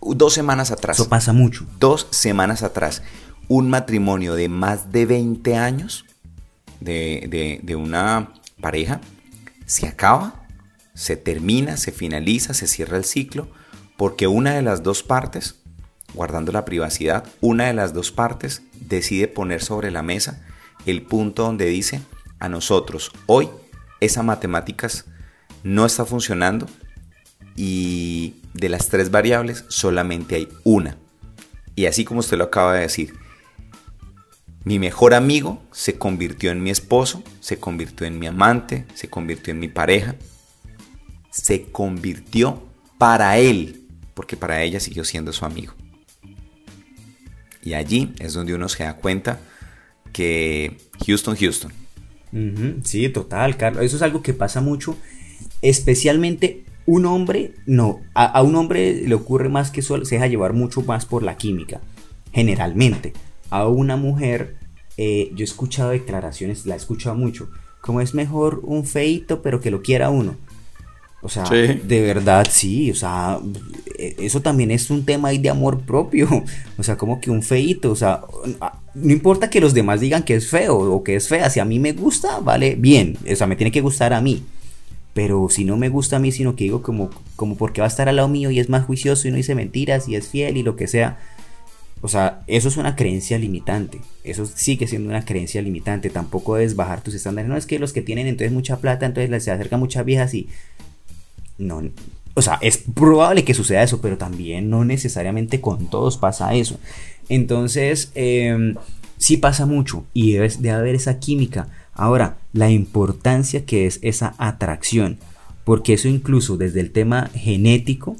Dos 0.00 0.32
semanas 0.32 0.70
atrás. 0.70 0.98
Eso 0.98 1.08
pasa 1.08 1.32
mucho. 1.32 1.66
Dos 1.80 2.06
semanas 2.10 2.62
atrás. 2.62 3.02
Un 3.48 3.68
matrimonio 3.68 4.36
de 4.36 4.48
más 4.48 4.92
de 4.92 5.04
20 5.04 5.56
años 5.56 6.06
de, 6.80 7.60
de 7.62 7.76
una 7.76 8.32
pareja 8.60 9.00
se 9.66 9.88
acaba, 9.88 10.46
se 10.94 11.16
termina, 11.16 11.76
se 11.76 11.90
finaliza, 11.90 12.54
se 12.54 12.68
cierra 12.68 12.96
el 12.96 13.04
ciclo, 13.04 13.48
porque 13.96 14.28
una 14.28 14.54
de 14.54 14.62
las 14.62 14.84
dos 14.84 15.02
partes, 15.02 15.56
guardando 16.14 16.52
la 16.52 16.64
privacidad, 16.64 17.24
una 17.40 17.66
de 17.66 17.74
las 17.74 17.92
dos 17.92 18.12
partes 18.12 18.62
decide 18.80 19.26
poner 19.26 19.62
sobre 19.62 19.90
la 19.90 20.02
mesa 20.02 20.40
el 20.86 21.02
punto 21.02 21.42
donde 21.42 21.66
dice, 21.66 22.00
a 22.38 22.48
nosotros 22.48 23.12
hoy 23.26 23.48
esa 24.00 24.22
matemáticas 24.22 25.04
no 25.62 25.86
está 25.86 26.04
funcionando 26.04 26.66
y 27.56 28.36
de 28.54 28.68
las 28.68 28.88
tres 28.88 29.10
variables 29.10 29.64
solamente 29.68 30.36
hay 30.36 30.48
una. 30.64 30.96
Y 31.74 31.86
así 31.86 32.04
como 32.04 32.20
usted 32.20 32.38
lo 32.38 32.44
acaba 32.44 32.74
de 32.74 32.82
decir, 32.82 33.14
mi 34.64 34.78
mejor 34.78 35.14
amigo 35.14 35.62
se 35.72 35.98
convirtió 35.98 36.50
en 36.50 36.62
mi 36.62 36.70
esposo, 36.70 37.22
se 37.40 37.58
convirtió 37.58 38.06
en 38.06 38.18
mi 38.18 38.26
amante, 38.26 38.86
se 38.94 39.08
convirtió 39.08 39.52
en 39.52 39.60
mi 39.60 39.68
pareja, 39.68 40.16
se 41.30 41.64
convirtió 41.70 42.62
para 42.98 43.38
él, 43.38 43.82
porque 44.14 44.36
para 44.36 44.62
ella 44.62 44.80
siguió 44.80 45.04
siendo 45.04 45.32
su 45.32 45.44
amigo. 45.44 45.74
Y 47.62 47.74
allí 47.74 48.12
es 48.18 48.34
donde 48.34 48.54
uno 48.54 48.68
se 48.68 48.84
da 48.84 48.94
cuenta 48.96 49.40
que 50.12 50.78
Houston, 51.06 51.36
Houston, 51.36 51.72
Sí, 52.84 53.08
total, 53.08 53.56
Carlos. 53.56 53.84
Eso 53.84 53.96
es 53.96 54.02
algo 54.02 54.22
que 54.22 54.34
pasa 54.34 54.60
mucho, 54.60 54.96
especialmente 55.62 56.64
un 56.88 57.04
hombre, 57.04 57.52
no, 57.66 58.00
a, 58.14 58.40
un 58.42 58.56
hombre 58.56 59.06
le 59.06 59.14
ocurre 59.14 59.50
más 59.50 59.70
que 59.70 59.82
solo, 59.82 60.06
se 60.06 60.14
deja 60.14 60.26
llevar 60.26 60.54
mucho 60.54 60.80
más 60.80 61.04
por 61.04 61.22
la 61.22 61.36
química, 61.36 61.82
generalmente. 62.32 63.12
A 63.50 63.68
una 63.68 63.96
mujer, 63.96 64.56
eh, 64.96 65.30
yo 65.34 65.40
he 65.40 65.44
escuchado 65.44 65.90
declaraciones, 65.90 66.64
la 66.64 66.74
he 66.74 66.78
escuchado 66.78 67.14
mucho, 67.14 67.50
como 67.82 68.00
es 68.00 68.14
mejor 68.14 68.60
un 68.62 68.86
feito 68.86 69.42
pero 69.42 69.60
que 69.60 69.70
lo 69.70 69.82
quiera 69.82 70.08
uno. 70.08 70.36
O 71.20 71.28
sea, 71.28 71.44
de 71.44 72.00
verdad 72.00 72.46
sí, 72.48 72.92
o 72.92 72.94
sea, 72.94 73.40
e, 73.98 74.14
eso 74.20 74.40
también 74.40 74.70
es 74.70 74.88
un 74.88 75.04
tema 75.04 75.28
ahí 75.28 75.38
de 75.38 75.50
amor 75.50 75.80
propio. 75.80 76.28
O 76.78 76.84
sea, 76.84 76.96
como 76.96 77.20
que 77.20 77.28
un 77.28 77.42
feito, 77.42 77.90
o 77.90 77.96
sea, 77.96 78.20
no 78.94 79.12
importa 79.12 79.50
que 79.50 79.60
los 79.60 79.74
demás 79.74 79.98
digan 79.98 80.22
que 80.22 80.36
es 80.36 80.48
feo 80.48 80.78
o 80.78 81.02
que 81.02 81.16
es 81.16 81.26
fea, 81.26 81.50
si 81.50 81.58
a 81.58 81.64
mí 81.64 81.80
me 81.80 81.92
gusta, 81.92 82.38
vale, 82.38 82.76
bien, 82.76 83.18
o 83.28 83.34
sea, 83.34 83.48
me 83.48 83.56
tiene 83.56 83.72
que 83.72 83.80
gustar 83.80 84.12
a 84.12 84.20
mí. 84.20 84.44
Pero 85.12 85.48
si 85.50 85.64
no 85.64 85.76
me 85.76 85.88
gusta 85.88 86.16
a 86.16 86.18
mí, 86.20 86.30
sino 86.30 86.54
que 86.54 86.62
digo 86.62 86.82
como, 86.82 87.10
como 87.34 87.56
porque 87.56 87.80
va 87.80 87.86
a 87.86 87.88
estar 87.88 88.08
al 88.08 88.14
lado 88.14 88.28
mío 88.28 88.52
y 88.52 88.60
es 88.60 88.68
más 88.68 88.84
juicioso 88.84 89.26
y 89.26 89.32
no 89.32 89.36
dice 89.36 89.56
mentiras 89.56 90.08
y 90.08 90.14
es 90.14 90.28
fiel 90.28 90.56
y 90.56 90.62
lo 90.62 90.76
que 90.76 90.86
sea. 90.86 91.18
O 92.00 92.06
sea, 92.06 92.42
eso 92.46 92.68
es 92.68 92.76
una 92.76 92.94
creencia 92.94 93.36
limitante. 93.38 94.00
Eso 94.22 94.46
sigue 94.46 94.86
siendo 94.86 95.08
una 95.08 95.24
creencia 95.24 95.60
limitante. 95.60 96.10
Tampoco 96.10 96.58
es 96.58 96.76
bajar 96.76 97.02
tus 97.02 97.14
estándares. 97.14 97.48
No 97.48 97.56
es 97.56 97.66
que 97.66 97.80
los 97.80 97.92
que 97.92 98.02
tienen 98.02 98.28
entonces 98.28 98.52
mucha 98.52 98.76
plata, 98.76 99.06
entonces 99.06 99.42
se 99.42 99.50
acercan 99.50 99.80
muchas 99.80 100.04
viejas 100.04 100.32
y 100.34 100.48
no, 101.58 101.82
o 102.34 102.42
sea, 102.42 102.58
es 102.62 102.78
probable 102.78 103.44
que 103.44 103.52
suceda 103.52 103.82
eso, 103.82 104.00
pero 104.00 104.16
también 104.16 104.70
no 104.70 104.84
necesariamente 104.84 105.60
con 105.60 105.90
todos 105.90 106.16
pasa 106.16 106.54
eso. 106.54 106.78
Entonces, 107.28 108.12
eh, 108.14 108.74
sí 109.16 109.36
pasa 109.36 109.66
mucho 109.66 110.04
y 110.14 110.32
debe 110.32 110.48
de 110.48 110.70
haber 110.70 110.94
esa 110.94 111.18
química. 111.18 111.68
Ahora, 111.92 112.38
la 112.52 112.70
importancia 112.70 113.66
que 113.66 113.86
es 113.86 113.98
esa 114.02 114.34
atracción, 114.38 115.18
porque 115.64 115.94
eso 115.94 116.08
incluso 116.08 116.56
desde 116.56 116.80
el 116.80 116.92
tema 116.92 117.28
genético, 117.34 118.16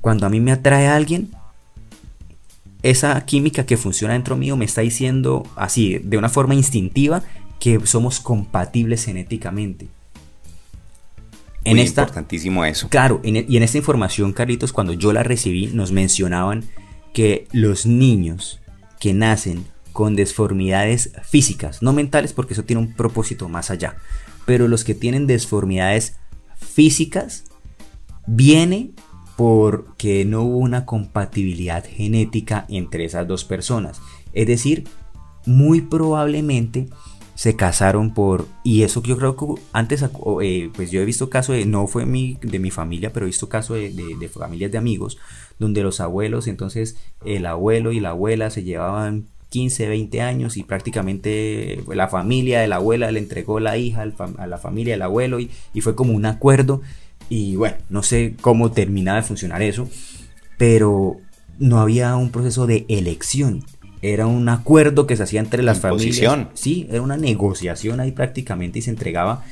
cuando 0.00 0.26
a 0.26 0.30
mí 0.30 0.40
me 0.40 0.52
atrae 0.52 0.86
a 0.86 0.94
alguien, 0.94 1.30
esa 2.82 3.20
química 3.26 3.66
que 3.66 3.76
funciona 3.76 4.14
dentro 4.14 4.36
mío 4.36 4.56
me 4.56 4.64
está 4.64 4.80
diciendo 4.80 5.42
así, 5.56 5.98
de 5.98 6.16
una 6.16 6.28
forma 6.28 6.54
instintiva, 6.54 7.22
que 7.58 7.84
somos 7.84 8.20
compatibles 8.20 9.04
genéticamente. 9.04 9.88
En 11.64 11.78
importantísimo 11.78 12.64
eso. 12.64 12.88
Claro, 12.88 13.20
e, 13.22 13.44
y 13.48 13.56
en 13.56 13.62
esta 13.62 13.78
información, 13.78 14.32
Carlitos, 14.32 14.72
cuando 14.72 14.92
yo 14.92 15.12
la 15.12 15.22
recibí, 15.22 15.66
nos 15.68 15.92
mencionaban 15.92 16.64
que 17.12 17.46
los 17.52 17.86
niños 17.86 18.60
que 18.98 19.14
nacen 19.14 19.66
con 19.92 20.16
deformidades 20.16 21.12
físicas, 21.22 21.82
no 21.82 21.92
mentales, 21.92 22.32
porque 22.32 22.54
eso 22.54 22.64
tiene 22.64 22.82
un 22.82 22.94
propósito 22.94 23.48
más 23.48 23.70
allá, 23.70 23.96
pero 24.46 24.68
los 24.68 24.84
que 24.84 24.94
tienen 24.94 25.26
deformidades 25.26 26.16
físicas, 26.56 27.44
viene 28.26 28.92
porque 29.36 30.24
no 30.24 30.42
hubo 30.42 30.58
una 30.58 30.84
compatibilidad 30.84 31.84
genética 31.84 32.66
entre 32.68 33.04
esas 33.04 33.26
dos 33.26 33.44
personas. 33.44 34.00
Es 34.32 34.46
decir, 34.46 34.84
muy 35.46 35.80
probablemente 35.80 36.88
se 37.40 37.56
casaron 37.56 38.12
por 38.12 38.46
y 38.64 38.82
eso 38.82 39.02
yo 39.02 39.16
creo 39.16 39.34
que 39.34 39.46
antes 39.72 40.04
eh, 40.42 40.70
pues 40.74 40.90
yo 40.90 41.00
he 41.00 41.06
visto 41.06 41.30
casos 41.30 41.56
de 41.56 41.64
no 41.64 41.86
fue 41.86 42.04
mi, 42.04 42.36
de 42.42 42.58
mi 42.58 42.70
familia 42.70 43.14
pero 43.14 43.24
he 43.24 43.28
visto 43.28 43.48
casos 43.48 43.78
de, 43.78 44.28
familias 44.28 44.70
de 44.70 44.76
amigos 44.76 45.16
donde 45.58 45.82
los 45.82 46.00
abuelos 46.00 46.48
entonces 46.48 46.98
el 47.24 47.46
abuelo 47.46 47.92
y 47.92 48.00
la 48.00 48.10
abuela 48.10 48.50
se 48.50 48.62
llevaban 48.62 49.24
15 49.48 49.88
20 49.88 50.20
años 50.20 50.58
y 50.58 50.64
prácticamente 50.64 51.82
la 51.88 52.08
familia 52.08 52.60
de 52.60 52.68
la 52.68 52.76
abuela 52.76 53.10
le 53.10 53.20
entregó 53.20 53.58
la 53.58 53.78
hija 53.78 54.04
a 54.36 54.46
la 54.46 54.58
familia 54.58 54.92
del 54.92 55.00
abuelo 55.00 55.40
y, 55.40 55.50
y 55.72 55.80
fue 55.80 55.94
como 55.94 56.12
un 56.12 56.26
acuerdo. 56.26 56.82
Y 57.30 57.56
bueno 57.56 57.78
no 57.88 58.02
sé 58.02 58.36
cómo 58.42 58.70
terminaba 58.72 59.16
de 59.16 59.26
funcionar 59.26 59.62
eso 59.62 59.88
pero 60.58 61.16
no 61.58 61.80
había 61.80 62.14
un 62.16 62.32
proceso 62.32 62.66
de 62.66 62.84
elección 62.90 63.64
era 64.02 64.26
un 64.26 64.48
acuerdo 64.48 65.06
que 65.06 65.16
se 65.16 65.24
hacía 65.24 65.40
entre 65.40 65.62
las 65.62 65.80
familias. 65.80 66.48
Sí, 66.54 66.86
era 66.90 67.02
una 67.02 67.16
negociación 67.16 68.00
ahí 68.00 68.12
prácticamente 68.12 68.78
y 68.78 68.82
se 68.82 68.90
entregaba 68.90 69.44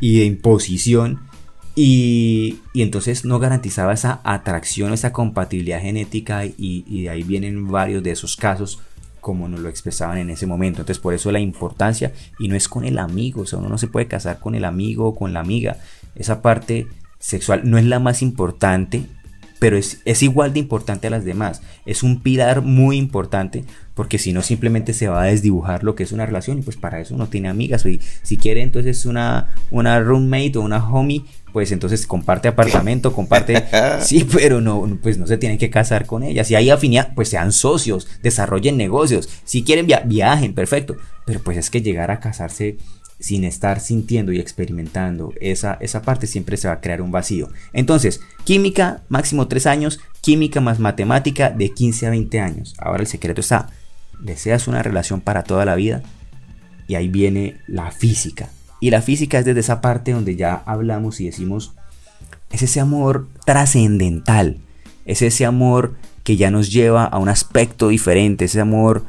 y 0.00 0.18
de 0.18 0.24
imposición. 0.24 1.20
Y, 1.76 2.60
entonces 2.74 3.24
no 3.24 3.38
garantizaba 3.38 3.92
esa 3.92 4.20
atracción, 4.24 4.92
esa 4.92 5.12
compatibilidad 5.12 5.80
genética 5.80 6.44
y, 6.44 6.54
y, 6.58 7.02
de 7.02 7.10
ahí 7.10 7.22
vienen 7.22 7.68
varios 7.68 8.02
de 8.02 8.10
esos 8.10 8.36
casos 8.36 8.80
como 9.20 9.48
nos 9.48 9.60
lo 9.60 9.68
expresaban 9.68 10.18
en 10.18 10.30
ese 10.30 10.46
momento. 10.46 10.80
Entonces 10.80 11.00
por 11.00 11.14
eso 11.14 11.30
la 11.30 11.40
importancia 11.40 12.12
y 12.38 12.48
no 12.48 12.56
es 12.56 12.68
con 12.68 12.84
el 12.84 12.98
amigo, 12.98 13.42
o 13.42 13.46
sea, 13.46 13.58
uno 13.58 13.68
no 13.68 13.78
se 13.78 13.86
puede 13.86 14.08
casar 14.08 14.40
con 14.40 14.54
el 14.54 14.64
amigo 14.64 15.08
o 15.08 15.14
con 15.14 15.32
la 15.32 15.40
amiga. 15.40 15.76
Esa 16.14 16.42
parte 16.42 16.86
sexual 17.18 17.62
no 17.64 17.78
es 17.78 17.84
la 17.84 18.00
más 18.00 18.22
importante, 18.22 19.06
pero 19.60 19.76
es, 19.76 20.00
es, 20.06 20.24
igual 20.24 20.52
de 20.52 20.58
importante 20.58 21.06
a 21.06 21.10
las 21.10 21.24
demás. 21.24 21.62
Es 21.86 22.02
un 22.02 22.20
pilar 22.20 22.62
muy 22.62 22.96
importante 22.96 23.64
porque 23.94 24.18
si 24.18 24.32
no 24.32 24.40
simplemente 24.40 24.94
se 24.94 25.08
va 25.08 25.22
a 25.22 25.26
desdibujar 25.26 25.84
lo 25.84 25.94
que 25.94 26.02
es 26.02 26.12
una 26.12 26.24
relación 26.24 26.58
y 26.58 26.62
pues 26.62 26.78
para 26.78 27.00
eso 27.00 27.14
uno 27.14 27.28
tiene 27.28 27.50
amigas. 27.50 27.84
Y 27.84 28.00
si 28.22 28.38
quiere 28.38 28.62
entonces 28.62 29.04
una, 29.04 29.54
una 29.70 30.00
roommate 30.00 30.56
o 30.56 30.62
una 30.62 30.88
homie, 30.90 31.26
pues 31.52 31.70
entonces 31.70 32.06
comparte 32.06 32.48
apartamento, 32.48 33.12
comparte... 33.12 33.62
sí, 34.00 34.26
pero 34.32 34.62
no, 34.62 34.98
pues 35.02 35.18
no 35.18 35.26
se 35.26 35.36
tienen 35.36 35.58
que 35.58 35.68
casar 35.68 36.06
con 36.06 36.22
ella. 36.22 36.44
Si 36.44 36.54
hay 36.54 36.70
afinidad, 36.70 37.12
pues 37.14 37.28
sean 37.28 37.52
socios, 37.52 38.08
desarrollen 38.22 38.78
negocios. 38.78 39.28
Si 39.44 39.62
quieren 39.62 39.86
viajen, 40.06 40.54
perfecto. 40.54 40.96
Pero 41.26 41.40
pues 41.40 41.58
es 41.58 41.68
que 41.68 41.82
llegar 41.82 42.10
a 42.10 42.20
casarse 42.20 42.78
sin 43.20 43.44
estar 43.44 43.80
sintiendo 43.80 44.32
y 44.32 44.40
experimentando 44.40 45.32
esa, 45.40 45.74
esa 45.80 46.02
parte, 46.02 46.26
siempre 46.26 46.56
se 46.56 46.68
va 46.68 46.74
a 46.74 46.80
crear 46.80 47.02
un 47.02 47.12
vacío. 47.12 47.50
Entonces, 47.72 48.20
química, 48.44 49.02
máximo 49.08 49.46
3 49.46 49.66
años, 49.66 50.00
química 50.20 50.60
más 50.60 50.80
matemática 50.80 51.50
de 51.50 51.72
15 51.72 52.06
a 52.06 52.10
20 52.10 52.40
años. 52.40 52.74
Ahora 52.78 53.02
el 53.02 53.06
secreto 53.06 53.40
está, 53.40 53.68
deseas 54.20 54.68
una 54.68 54.82
relación 54.82 55.20
para 55.20 55.44
toda 55.44 55.64
la 55.64 55.74
vida 55.74 56.02
y 56.88 56.94
ahí 56.94 57.08
viene 57.08 57.58
la 57.66 57.90
física. 57.90 58.48
Y 58.80 58.90
la 58.90 59.02
física 59.02 59.38
es 59.38 59.44
desde 59.44 59.60
esa 59.60 59.80
parte 59.80 60.12
donde 60.12 60.36
ya 60.36 60.62
hablamos 60.66 61.20
y 61.20 61.26
decimos, 61.26 61.74
es 62.50 62.62
ese 62.62 62.80
amor 62.80 63.28
trascendental, 63.44 64.58
es 65.04 65.22
ese 65.22 65.44
amor 65.44 65.94
que 66.24 66.36
ya 66.36 66.50
nos 66.50 66.72
lleva 66.72 67.04
a 67.04 67.18
un 67.18 67.28
aspecto 67.28 67.88
diferente, 67.88 68.46
ese 68.46 68.60
amor 68.60 69.04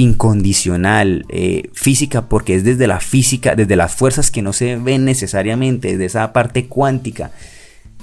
incondicional, 0.00 1.26
eh, 1.28 1.68
física, 1.74 2.28
porque 2.28 2.54
es 2.54 2.64
desde 2.64 2.86
la 2.86 3.00
física, 3.00 3.54
desde 3.54 3.76
las 3.76 3.94
fuerzas 3.94 4.30
que 4.30 4.40
no 4.40 4.54
se 4.54 4.76
ven 4.76 5.04
necesariamente, 5.04 5.88
desde 5.92 6.06
esa 6.06 6.32
parte 6.32 6.66
cuántica, 6.66 7.32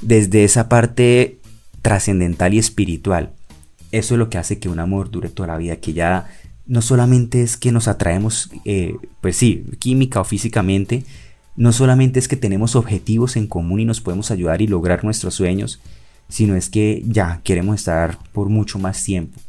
desde 0.04 0.44
esa 0.44 0.70
parte 0.70 1.40
trascendental 1.82 2.54
y 2.54 2.60
espiritual. 2.60 3.32
Eso 3.92 4.14
es 4.14 4.20
lo 4.20 4.30
que 4.30 4.38
hace 4.38 4.60
que 4.60 4.70
un 4.70 4.80
amor 4.80 5.10
dure 5.10 5.30
toda 5.30 5.48
la 5.48 5.58
vida, 5.58 5.78
que 5.78 5.94
ya 5.94 6.30
no 6.68 6.84
solamente 6.84 7.42
es 7.42 7.58
que 7.58 7.72
nos 7.72 7.88
atraemos, 7.88 8.52
eh, 8.64 8.96
pues 9.22 9.38
sí, 9.38 9.64
química 9.80 10.22
o 10.22 10.24
físicamente, 10.24 11.04
no 11.56 11.72
solamente 11.72 12.20
es 12.20 12.28
que 12.28 12.36
tenemos 12.36 12.76
objetivos 12.76 13.38
en 13.38 13.48
común 13.48 13.80
y 13.80 13.86
nos 13.86 14.02
podemos 14.02 14.30
ayudar 14.30 14.62
y 14.62 14.68
lograr 14.68 15.04
nuestros 15.04 15.34
sueños, 15.34 15.80
sino 16.30 16.56
es 16.56 16.70
que 16.70 17.02
ya 17.08 17.42
queremos 17.44 17.78
estar 17.78 18.20
por 18.34 18.50
mucho 18.50 18.78
más 18.78 19.04
tiempo. 19.04 19.40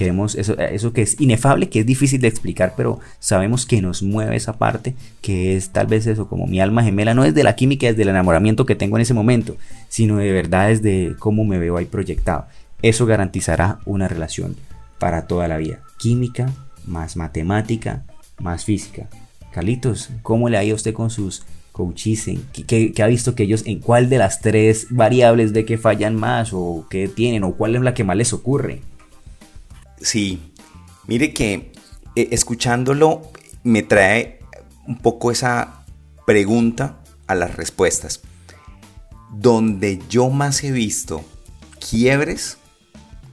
Queremos 0.00 0.34
eso, 0.34 0.58
eso 0.58 0.94
que 0.94 1.02
es 1.02 1.20
inefable, 1.20 1.68
que 1.68 1.80
es 1.80 1.84
difícil 1.84 2.22
de 2.22 2.28
explicar, 2.28 2.72
pero 2.74 3.00
sabemos 3.18 3.66
que 3.66 3.82
nos 3.82 4.02
mueve 4.02 4.34
esa 4.34 4.54
parte, 4.54 4.94
que 5.20 5.58
es 5.58 5.72
tal 5.72 5.88
vez 5.88 6.06
eso, 6.06 6.26
como 6.26 6.46
mi 6.46 6.58
alma 6.58 6.82
gemela, 6.82 7.12
no 7.12 7.22
es 7.22 7.34
de 7.34 7.44
la 7.44 7.54
química, 7.54 7.86
es 7.86 7.98
del 7.98 8.08
enamoramiento 8.08 8.64
que 8.64 8.74
tengo 8.74 8.96
en 8.96 9.02
ese 9.02 9.12
momento, 9.12 9.58
sino 9.90 10.16
de 10.16 10.32
verdad 10.32 10.70
es 10.70 10.80
de 10.80 11.16
cómo 11.18 11.44
me 11.44 11.58
veo 11.58 11.76
ahí 11.76 11.84
proyectado. 11.84 12.46
Eso 12.80 13.04
garantizará 13.04 13.80
una 13.84 14.08
relación 14.08 14.56
para 14.98 15.26
toda 15.26 15.48
la 15.48 15.58
vida. 15.58 15.80
Química 15.98 16.50
más 16.86 17.18
matemática 17.18 18.02
más 18.38 18.64
física. 18.64 19.06
Calitos, 19.52 20.08
¿cómo 20.22 20.48
le 20.48 20.56
ha 20.56 20.64
ido 20.64 20.72
a 20.72 20.76
usted 20.76 20.94
con 20.94 21.10
sus 21.10 21.42
coaches? 21.72 22.26
¿Qué, 22.66 22.94
ha 23.02 23.06
visto 23.06 23.34
que 23.34 23.42
ellos 23.42 23.64
en 23.66 23.80
cuál 23.80 24.08
de 24.08 24.16
las 24.16 24.40
tres 24.40 24.86
variables 24.88 25.52
de 25.52 25.66
que 25.66 25.76
fallan 25.76 26.16
más 26.16 26.54
o 26.54 26.86
qué 26.88 27.06
tienen 27.06 27.44
o 27.44 27.52
cuál 27.52 27.76
es 27.76 27.82
la 27.82 27.92
que 27.92 28.02
más 28.02 28.16
les 28.16 28.32
ocurre? 28.32 28.80
Sí, 30.00 30.52
mire 31.06 31.34
que 31.34 31.72
eh, 32.16 32.28
escuchándolo 32.32 33.30
me 33.62 33.82
trae 33.82 34.40
un 34.86 34.98
poco 34.98 35.30
esa 35.30 35.84
pregunta 36.26 37.00
a 37.26 37.34
las 37.34 37.54
respuestas. 37.56 38.20
Donde 39.32 40.00
yo 40.08 40.30
más 40.30 40.64
he 40.64 40.72
visto 40.72 41.24
quiebres 41.78 42.58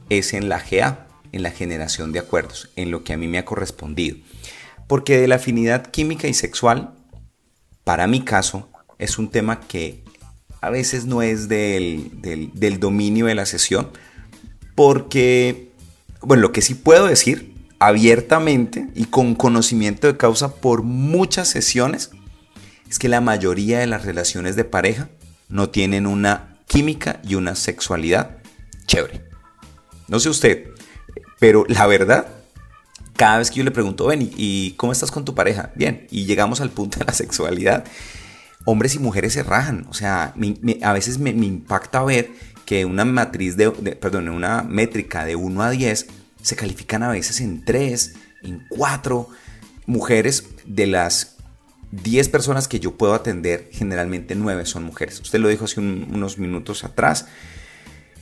es 0.08 0.32
en 0.32 0.48
la 0.48 0.58
GA, 0.58 1.06
en 1.32 1.42
la 1.42 1.50
generación 1.50 2.12
de 2.12 2.20
acuerdos, 2.20 2.70
en 2.76 2.90
lo 2.90 3.04
que 3.04 3.12
a 3.12 3.16
mí 3.16 3.28
me 3.28 3.38
ha 3.38 3.44
correspondido. 3.44 4.16
Porque 4.86 5.18
de 5.18 5.28
la 5.28 5.36
afinidad 5.36 5.90
química 5.90 6.28
y 6.28 6.34
sexual, 6.34 6.94
para 7.84 8.06
mi 8.06 8.22
caso, 8.22 8.68
es 8.98 9.18
un 9.18 9.30
tema 9.30 9.60
que 9.60 10.04
a 10.60 10.70
veces 10.70 11.04
no 11.04 11.22
es 11.22 11.48
del, 11.48 12.20
del, 12.20 12.50
del 12.54 12.80
dominio 12.80 13.26
de 13.26 13.34
la 13.34 13.46
sesión, 13.46 13.90
porque 14.74 15.67
bueno, 16.20 16.42
lo 16.42 16.52
que 16.52 16.62
sí 16.62 16.74
puedo 16.74 17.06
decir 17.06 17.54
abiertamente 17.78 18.88
y 18.94 19.04
con 19.04 19.34
conocimiento 19.34 20.06
de 20.06 20.16
causa 20.16 20.56
por 20.56 20.82
muchas 20.82 21.48
sesiones 21.48 22.10
es 22.88 22.98
que 22.98 23.08
la 23.08 23.20
mayoría 23.20 23.78
de 23.78 23.86
las 23.86 24.04
relaciones 24.04 24.56
de 24.56 24.64
pareja 24.64 25.08
no 25.48 25.70
tienen 25.70 26.06
una 26.06 26.58
química 26.66 27.20
y 27.22 27.34
una 27.34 27.54
sexualidad 27.54 28.38
chévere. 28.86 29.24
No 30.08 30.18
sé 30.18 30.28
usted, 30.28 30.70
pero 31.38 31.64
la 31.68 31.86
verdad, 31.86 32.26
cada 33.16 33.38
vez 33.38 33.50
que 33.50 33.58
yo 33.58 33.64
le 33.64 33.70
pregunto, 33.70 34.06
ven, 34.06 34.30
¿y 34.36 34.72
cómo 34.72 34.92
estás 34.92 35.10
con 35.10 35.24
tu 35.24 35.34
pareja? 35.34 35.70
Bien, 35.74 36.06
y 36.10 36.24
llegamos 36.24 36.60
al 36.60 36.70
punto 36.70 36.98
de 36.98 37.04
la 37.04 37.12
sexualidad, 37.12 37.84
hombres 38.64 38.94
y 38.94 38.98
mujeres 38.98 39.34
se 39.34 39.42
rajan. 39.42 39.86
O 39.90 39.94
sea, 39.94 40.34
a 40.82 40.92
veces 40.92 41.18
me, 41.18 41.32
me 41.32 41.46
impacta 41.46 42.02
ver 42.02 42.30
que 42.68 42.84
una 42.84 43.06
matriz 43.06 43.56
de, 43.56 43.70
perdón, 43.70 44.28
una 44.28 44.62
métrica 44.62 45.24
de 45.24 45.36
1 45.36 45.62
a 45.62 45.70
10 45.70 46.06
se 46.42 46.54
califican 46.54 47.02
a 47.02 47.08
veces 47.08 47.40
en 47.40 47.64
3, 47.64 48.12
en 48.42 48.66
4 48.68 49.26
mujeres 49.86 50.44
de 50.66 50.86
las 50.86 51.36
10 51.92 52.28
personas 52.28 52.68
que 52.68 52.78
yo 52.78 52.94
puedo 52.98 53.14
atender, 53.14 53.70
generalmente 53.72 54.34
9 54.34 54.66
son 54.66 54.84
mujeres. 54.84 55.18
Usted 55.18 55.38
lo 55.38 55.48
dijo 55.48 55.64
hace 55.64 55.80
unos 55.80 56.36
minutos 56.36 56.84
atrás. 56.84 57.24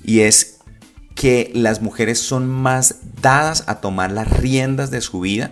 Y 0.04 0.20
es 0.20 0.58
que 1.16 1.50
las 1.52 1.82
mujeres 1.82 2.20
son 2.20 2.48
más 2.48 3.00
dadas 3.20 3.64
a 3.66 3.80
tomar 3.80 4.12
las 4.12 4.30
riendas 4.30 4.92
de 4.92 5.00
su 5.00 5.18
vida, 5.18 5.50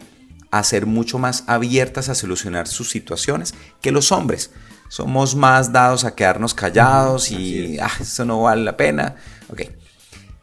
a 0.52 0.62
ser 0.62 0.86
mucho 0.86 1.18
más 1.18 1.42
abiertas 1.48 2.08
a 2.10 2.14
solucionar 2.14 2.68
sus 2.68 2.90
situaciones 2.90 3.54
que 3.80 3.90
los 3.90 4.12
hombres 4.12 4.52
somos 4.94 5.34
más 5.34 5.72
dados 5.72 6.04
a 6.04 6.14
quedarnos 6.14 6.54
callados 6.54 7.32
y 7.32 7.80
ah, 7.80 7.90
eso 8.00 8.24
no 8.24 8.42
vale 8.42 8.62
la 8.62 8.76
pena. 8.76 9.16
Ok. 9.48 9.62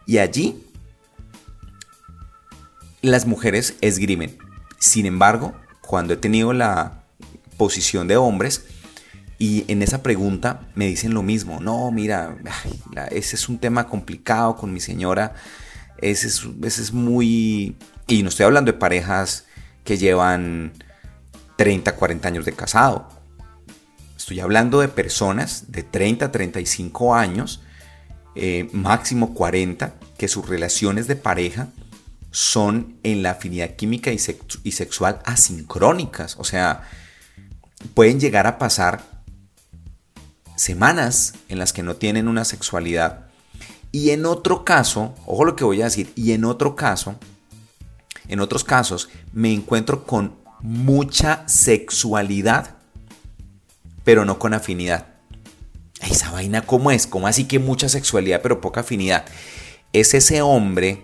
Y 0.05 0.17
allí 0.17 0.61
las 3.01 3.25
mujeres 3.25 3.75
esgrimen. 3.79 4.37
Sin 4.77 5.05
embargo, 5.05 5.55
cuando 5.79 6.15
he 6.15 6.17
tenido 6.17 6.51
la 6.51 7.05
posición 7.55 8.09
de 8.09 8.17
hombres 8.17 8.65
y 9.39 9.63
en 9.71 9.83
esa 9.83 10.03
pregunta 10.03 10.67
me 10.75 10.85
dicen 10.85 11.13
lo 11.13 11.23
mismo. 11.23 11.61
No, 11.61 11.89
mira, 11.89 12.35
ese 13.09 13.37
es 13.37 13.47
un 13.47 13.57
tema 13.57 13.87
complicado 13.87 14.57
con 14.57 14.73
mi 14.73 14.81
señora. 14.81 15.33
Ese 16.01 16.27
es, 16.27 16.45
ese 16.61 16.81
es 16.81 16.91
muy... 16.91 17.77
Y 18.05 18.21
no 18.21 18.27
estoy 18.27 18.47
hablando 18.47 18.73
de 18.73 18.77
parejas 18.77 19.45
que 19.85 19.97
llevan 19.97 20.73
30, 21.55 21.95
40 21.95 22.27
años 22.27 22.43
de 22.43 22.51
casado 22.51 23.20
Estoy 24.31 24.39
hablando 24.39 24.79
de 24.79 24.87
personas 24.87 25.73
de 25.73 25.83
30 25.83 26.27
a 26.27 26.31
35 26.31 27.15
años, 27.15 27.63
eh, 28.35 28.69
máximo 28.71 29.33
40, 29.33 29.95
que 30.17 30.29
sus 30.29 30.47
relaciones 30.47 31.07
de 31.07 31.17
pareja 31.17 31.67
son 32.31 32.97
en 33.03 33.23
la 33.23 33.31
afinidad 33.31 33.75
química 33.75 34.09
y, 34.13 34.19
y 34.63 34.71
sexual 34.71 35.19
asincrónicas. 35.25 36.37
O 36.39 36.45
sea, 36.45 36.83
pueden 37.93 38.21
llegar 38.21 38.47
a 38.47 38.57
pasar 38.57 39.03
semanas 40.55 41.33
en 41.49 41.59
las 41.59 41.73
que 41.73 41.83
no 41.83 41.97
tienen 41.97 42.29
una 42.29 42.45
sexualidad. 42.45 43.25
Y 43.91 44.11
en 44.11 44.25
otro 44.25 44.63
caso, 44.63 45.13
ojo 45.25 45.43
lo 45.43 45.57
que 45.57 45.65
voy 45.65 45.81
a 45.81 45.85
decir, 45.89 46.09
y 46.15 46.31
en 46.31 46.45
otro 46.45 46.77
caso, 46.77 47.19
en 48.29 48.39
otros 48.39 48.63
casos, 48.63 49.09
me 49.33 49.51
encuentro 49.51 50.05
con 50.05 50.37
mucha 50.61 51.45
sexualidad 51.49 52.77
pero 54.03 54.25
no 54.25 54.39
con 54.39 54.53
afinidad. 54.53 55.07
Esa 56.01 56.31
vaina, 56.31 56.61
¿cómo 56.61 56.91
es? 56.91 57.07
¿Cómo 57.07 57.27
así 57.27 57.45
que 57.45 57.59
mucha 57.59 57.87
sexualidad, 57.87 58.41
pero 58.41 58.61
poca 58.61 58.81
afinidad? 58.81 59.25
Es 59.93 60.13
ese 60.13 60.41
hombre 60.41 61.01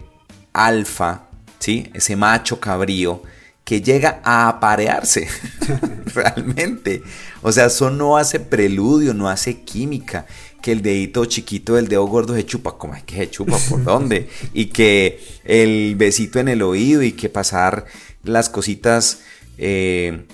alfa, 0.53 1.27
¿sí? 1.59 1.89
Ese 1.93 2.15
macho 2.15 2.59
cabrío 2.59 3.21
que 3.63 3.81
llega 3.81 4.21
a 4.23 4.47
aparearse 4.47 5.27
realmente. 6.15 7.03
O 7.41 7.51
sea, 7.51 7.65
eso 7.65 7.89
no 7.89 8.17
hace 8.17 8.39
preludio, 8.39 9.13
no 9.13 9.29
hace 9.29 9.61
química. 9.61 10.25
que 10.61 10.71
el 10.71 10.81
dedito 10.81 11.25
chiquito 11.25 11.75
del 11.75 11.89
dedo 11.89 12.05
gordo 12.05 12.33
se 12.33 12.45
chupa. 12.45 12.77
¿Cómo 12.77 12.95
es 12.95 13.03
que 13.03 13.17
se 13.17 13.29
chupa? 13.29 13.57
¿Por 13.69 13.83
dónde? 13.85 14.29
Y 14.53 14.67
que 14.67 15.21
el 15.43 15.95
besito 15.97 16.39
en 16.39 16.47
el 16.47 16.61
oído 16.61 17.03
y 17.03 17.11
que 17.11 17.27
pasar 17.27 17.85
las 18.23 18.49
cositas 18.49 19.19
eh, 19.57 20.25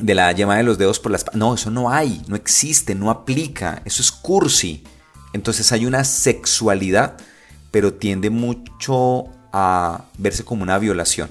de 0.00 0.14
la 0.14 0.32
yema 0.32 0.56
de 0.56 0.62
los 0.62 0.78
dedos 0.78 0.98
por 0.98 1.12
las... 1.12 1.24
No, 1.34 1.54
eso 1.54 1.70
no 1.70 1.90
hay, 1.90 2.22
no 2.26 2.36
existe, 2.36 2.94
no 2.94 3.10
aplica. 3.10 3.82
Eso 3.84 4.02
es 4.02 4.10
cursi. 4.12 4.84
Entonces 5.32 5.72
hay 5.72 5.86
una 5.86 6.04
sexualidad, 6.04 7.16
pero 7.70 7.94
tiende 7.94 8.30
mucho 8.30 9.26
a 9.52 10.04
verse 10.18 10.44
como 10.44 10.62
una 10.62 10.78
violación. 10.78 11.30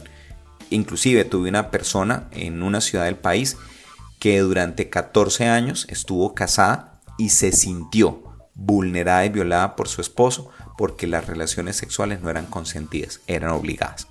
Inclusive 0.70 1.26
tuve 1.26 1.50
una 1.50 1.72
persona 1.72 2.28
en 2.32 2.64
una 2.64 2.82
ciudad 2.82 3.06
del 3.06 3.18
país 3.18 3.58
que 4.20 4.40
durante 4.40 4.90
14 4.90 5.48
años 5.48 5.86
estuvo 5.90 6.34
casada 6.34 7.02
y 7.18 7.30
se 7.30 7.52
sintió 7.52 8.24
vulnerada 8.56 9.26
y 9.26 9.30
violada 9.30 9.76
por 9.76 9.88
su 9.88 10.02
esposo 10.02 10.50
porque 10.78 11.08
las 11.08 11.28
relaciones 11.28 11.76
sexuales 11.76 12.22
no 12.22 12.30
eran 12.30 12.46
consentidas, 12.46 13.22
eran 13.28 13.52
obligadas. 13.52 14.08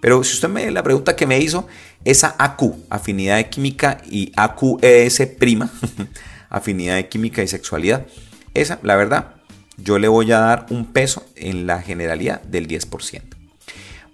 Pero 0.00 0.24
si 0.24 0.34
usted 0.34 0.48
me 0.48 0.70
la 0.70 0.82
pregunta 0.82 1.16
que 1.16 1.26
me 1.26 1.38
hizo, 1.38 1.66
esa 2.04 2.34
AQ, 2.38 2.74
afinidad 2.88 3.36
de 3.36 3.50
química, 3.50 4.00
y 4.08 4.32
AQES 4.36 5.26
prima, 5.38 5.70
afinidad 6.50 6.96
de 6.96 7.08
química 7.08 7.42
y 7.42 7.48
sexualidad, 7.48 8.06
esa, 8.54 8.78
la 8.82 8.96
verdad, 8.96 9.34
yo 9.76 9.98
le 9.98 10.08
voy 10.08 10.32
a 10.32 10.40
dar 10.40 10.66
un 10.70 10.92
peso 10.92 11.24
en 11.36 11.66
la 11.66 11.82
generalidad 11.82 12.42
del 12.42 12.66
10%. 12.66 13.22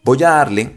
Voy 0.04 0.22
a 0.22 0.30
darle 0.30 0.72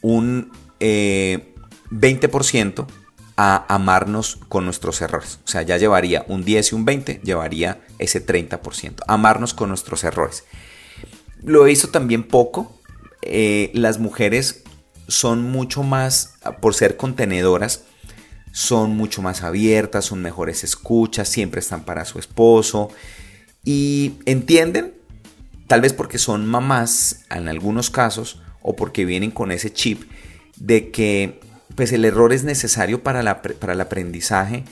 un 0.00 0.50
20% 0.80 2.80
eh, 2.80 2.92
a 3.36 3.72
amarnos 3.72 4.36
con 4.48 4.64
nuestros 4.64 5.00
errores. 5.00 5.38
O 5.44 5.48
sea, 5.48 5.62
ya 5.62 5.76
llevaría 5.76 6.24
un 6.26 6.44
10 6.44 6.72
y 6.72 6.74
un 6.74 6.84
20, 6.84 7.20
llevaría 7.22 7.80
ese 7.98 8.24
30%. 8.24 9.02
Amarnos 9.06 9.54
con 9.54 9.68
nuestros 9.68 10.02
errores. 10.02 10.44
Lo 11.42 11.68
hizo 11.68 11.88
también 11.88 12.24
poco. 12.24 12.77
Eh, 13.22 13.70
las 13.74 13.98
mujeres 13.98 14.62
son 15.08 15.42
mucho 15.42 15.82
más, 15.82 16.34
por 16.60 16.74
ser 16.74 16.96
contenedoras, 16.96 17.84
son 18.52 18.96
mucho 18.96 19.22
más 19.22 19.42
abiertas, 19.42 20.06
son 20.06 20.22
mejores 20.22 20.64
escuchas, 20.64 21.28
siempre 21.28 21.60
están 21.60 21.84
para 21.84 22.04
su 22.04 22.18
esposo 22.18 22.90
y 23.64 24.14
entienden, 24.26 24.94
tal 25.66 25.80
vez 25.80 25.92
porque 25.92 26.18
son 26.18 26.46
mamás 26.46 27.24
en 27.30 27.48
algunos 27.48 27.90
casos 27.90 28.40
o 28.62 28.76
porque 28.76 29.04
vienen 29.04 29.30
con 29.30 29.52
ese 29.52 29.72
chip 29.72 30.10
de 30.56 30.90
que 30.90 31.40
pues 31.74 31.92
el 31.92 32.04
error 32.04 32.32
es 32.32 32.44
necesario 32.44 33.02
para, 33.02 33.42
para 33.42 33.72
el 33.72 33.80
aprendizaje 33.80 34.64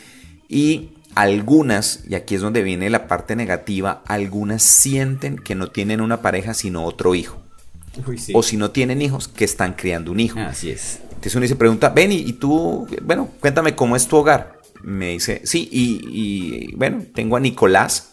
y 0.48 0.90
algunas, 1.14 2.02
y 2.08 2.14
aquí 2.14 2.34
es 2.34 2.40
donde 2.40 2.62
viene 2.62 2.90
la 2.90 3.06
parte 3.06 3.36
negativa, 3.36 4.02
algunas 4.06 4.62
sienten 4.62 5.38
que 5.38 5.54
no 5.54 5.68
tienen 5.68 6.00
una 6.00 6.20
pareja 6.20 6.52
sino 6.52 6.84
otro 6.84 7.14
hijo. 7.14 7.45
O 8.34 8.42
si 8.42 8.56
no 8.56 8.70
tienen 8.70 9.02
hijos, 9.02 9.28
que 9.28 9.44
están 9.44 9.74
criando 9.74 10.12
un 10.12 10.20
hijo. 10.20 10.38
Así 10.38 10.70
es. 10.70 11.00
Entonces 11.08 11.34
uno 11.34 11.46
se 11.46 11.56
pregunta, 11.56 11.88
ven 11.90 12.12
y, 12.12 12.32
tú, 12.34 12.86
bueno, 13.02 13.30
cuéntame 13.40 13.74
cómo 13.74 13.96
es 13.96 14.06
tu 14.06 14.16
hogar. 14.16 14.60
Me 14.82 15.10
dice, 15.10 15.40
sí, 15.44 15.68
y, 15.72 16.74
bueno, 16.76 17.02
tengo 17.14 17.36
a 17.36 17.40
Nicolás, 17.40 18.12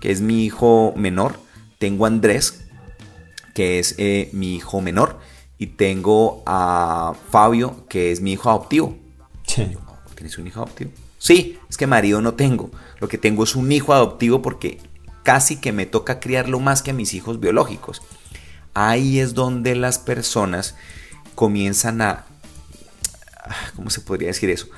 que 0.00 0.10
es 0.10 0.20
mi 0.20 0.44
hijo 0.44 0.92
menor. 0.96 1.38
Tengo 1.78 2.06
a 2.06 2.08
Andrés, 2.08 2.64
que 3.54 3.78
es 3.78 3.94
eh, 3.98 4.30
mi 4.32 4.56
hijo 4.56 4.80
menor 4.80 5.20
y 5.58 5.66
tengo 5.66 6.42
a 6.46 7.14
Fabio, 7.30 7.84
que 7.88 8.12
es 8.12 8.20
mi 8.20 8.32
hijo 8.32 8.48
adoptivo. 8.48 8.96
¿Tienes 9.44 10.38
un 10.38 10.46
hijo 10.46 10.60
adoptivo? 10.60 10.90
Sí, 11.18 11.58
es 11.68 11.76
que 11.76 11.86
marido 11.86 12.20
no 12.20 12.34
tengo. 12.34 12.70
Lo 13.00 13.08
que 13.08 13.18
tengo 13.18 13.44
es 13.44 13.56
un 13.56 13.70
hijo 13.72 13.92
adoptivo 13.92 14.40
porque 14.40 14.78
casi 15.24 15.56
que 15.56 15.72
me 15.72 15.84
toca 15.84 16.20
criarlo 16.20 16.60
más 16.60 16.82
que 16.82 16.92
a 16.92 16.94
mis 16.94 17.12
hijos 17.14 17.40
biológicos. 17.40 18.02
Ahí 18.74 19.20
es 19.20 19.34
donde 19.34 19.74
las 19.74 19.98
personas 19.98 20.74
comienzan 21.34 22.00
a... 22.00 22.24
¿Cómo 23.76 23.90
se 23.90 24.00
podría 24.00 24.28
decir 24.28 24.50
eso? 24.50 24.68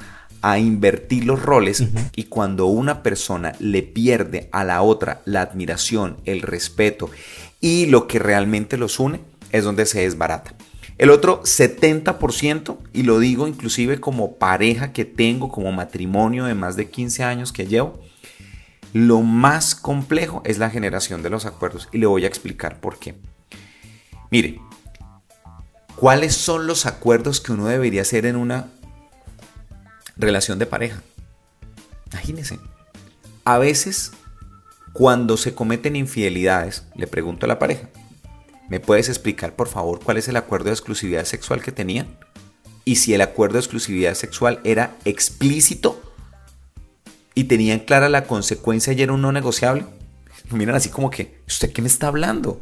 a 0.42 0.59
invertir 0.59 1.24
los 1.26 1.42
roles 1.42 1.85
y 2.16 2.24
cuando 2.24 2.64
una 2.66 3.03
persona 3.03 3.53
le 3.59 3.83
pierde 3.83 4.48
a 4.53 4.64
la 4.64 4.81
otra 4.81 5.20
la 5.26 5.42
admiración, 5.42 6.16
el 6.24 6.40
respeto 6.40 7.11
y 7.61 7.87
lo 7.87 8.07
que 8.07 8.18
realmente 8.18 8.79
los 8.79 8.98
une, 9.00 9.20
es 9.53 9.64
donde 9.64 9.85
se 9.85 10.00
desbarata. 10.00 10.55
El 10.96 11.11
otro 11.11 11.42
70%, 11.42 12.76
y 12.92 13.05
lo 13.05 13.18
digo 13.18 13.48
inclusive 13.48 14.00
como 14.00 14.37
pareja 14.37 14.92
que 14.92 15.05
tengo, 15.05 15.48
como 15.50 15.72
matrimonio 15.72 16.44
de 16.44 16.55
más 16.55 16.76
de 16.76 16.90
15 16.90 17.24
años 17.24 17.53
que 17.53 17.66
llevo, 17.66 18.00
lo 18.92 19.22
más 19.22 19.74
complejo 19.74 20.42
es 20.44 20.59
la 20.59 20.68
generación 20.68 21.22
de 21.22 21.31
los 21.31 21.46
acuerdos. 21.46 21.88
Y 21.92 21.98
le 21.98 22.07
voy 22.07 22.24
a 22.24 22.29
explicar 22.29 22.81
por 22.81 22.98
qué. 22.98 23.14
Mire, 24.31 24.61
¿cuáles 25.97 26.35
son 26.35 26.66
los 26.66 26.87
acuerdos 26.87 27.40
que 27.40 27.53
uno 27.53 27.66
debería 27.66 28.03
hacer 28.03 28.27
en 28.27 28.37
una 28.37 28.69
relación 30.16 30.59
de 30.59 30.66
pareja? 30.66 31.03
Imagínense. 32.12 32.59
A 33.45 33.59
veces, 33.59 34.12
cuando 34.93 35.37
se 35.37 35.55
cometen 35.55 35.97
infidelidades, 35.97 36.85
le 36.95 37.07
pregunto 37.07 37.47
a 37.47 37.49
la 37.49 37.59
pareja, 37.59 37.88
¿Me 38.71 38.79
puedes 38.79 39.09
explicar, 39.09 39.57
por 39.57 39.66
favor, 39.66 39.99
cuál 39.99 40.16
es 40.16 40.29
el 40.29 40.37
acuerdo 40.37 40.66
de 40.66 40.75
exclusividad 40.75 41.25
sexual 41.25 41.61
que 41.61 41.73
tenían? 41.73 42.07
Y 42.85 42.97
si 42.97 43.12
el 43.12 43.21
acuerdo 43.21 43.55
de 43.55 43.61
exclusividad 43.61 44.14
sexual 44.14 44.61
era 44.62 44.97
explícito 45.05 46.01
y 47.35 47.45
tenían 47.45 47.81
clara 47.81 48.09
la 48.09 48.29
consecuencia 48.29 48.93
y 48.93 49.03
era 49.03 49.12
un 49.12 49.23
no 49.23 49.33
negociable. 49.33 49.87
Miran 50.53 50.77
así 50.77 50.88
como 50.88 51.11
que, 51.11 51.43
¿usted 51.49 51.73
qué 51.73 51.83
me 51.83 51.88
está 51.88 52.07
hablando? 52.07 52.61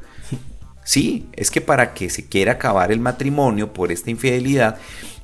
Sí, 0.89 1.29
es 1.35 1.51
que 1.51 1.61
para 1.61 1.93
que 1.93 2.09
se 2.09 2.31
quiera 2.31 2.53
acabar 2.53 2.91
el 2.93 2.99
matrimonio 2.99 3.75
por 3.75 3.93
esta 3.93 4.09
infidelidad 4.09 4.79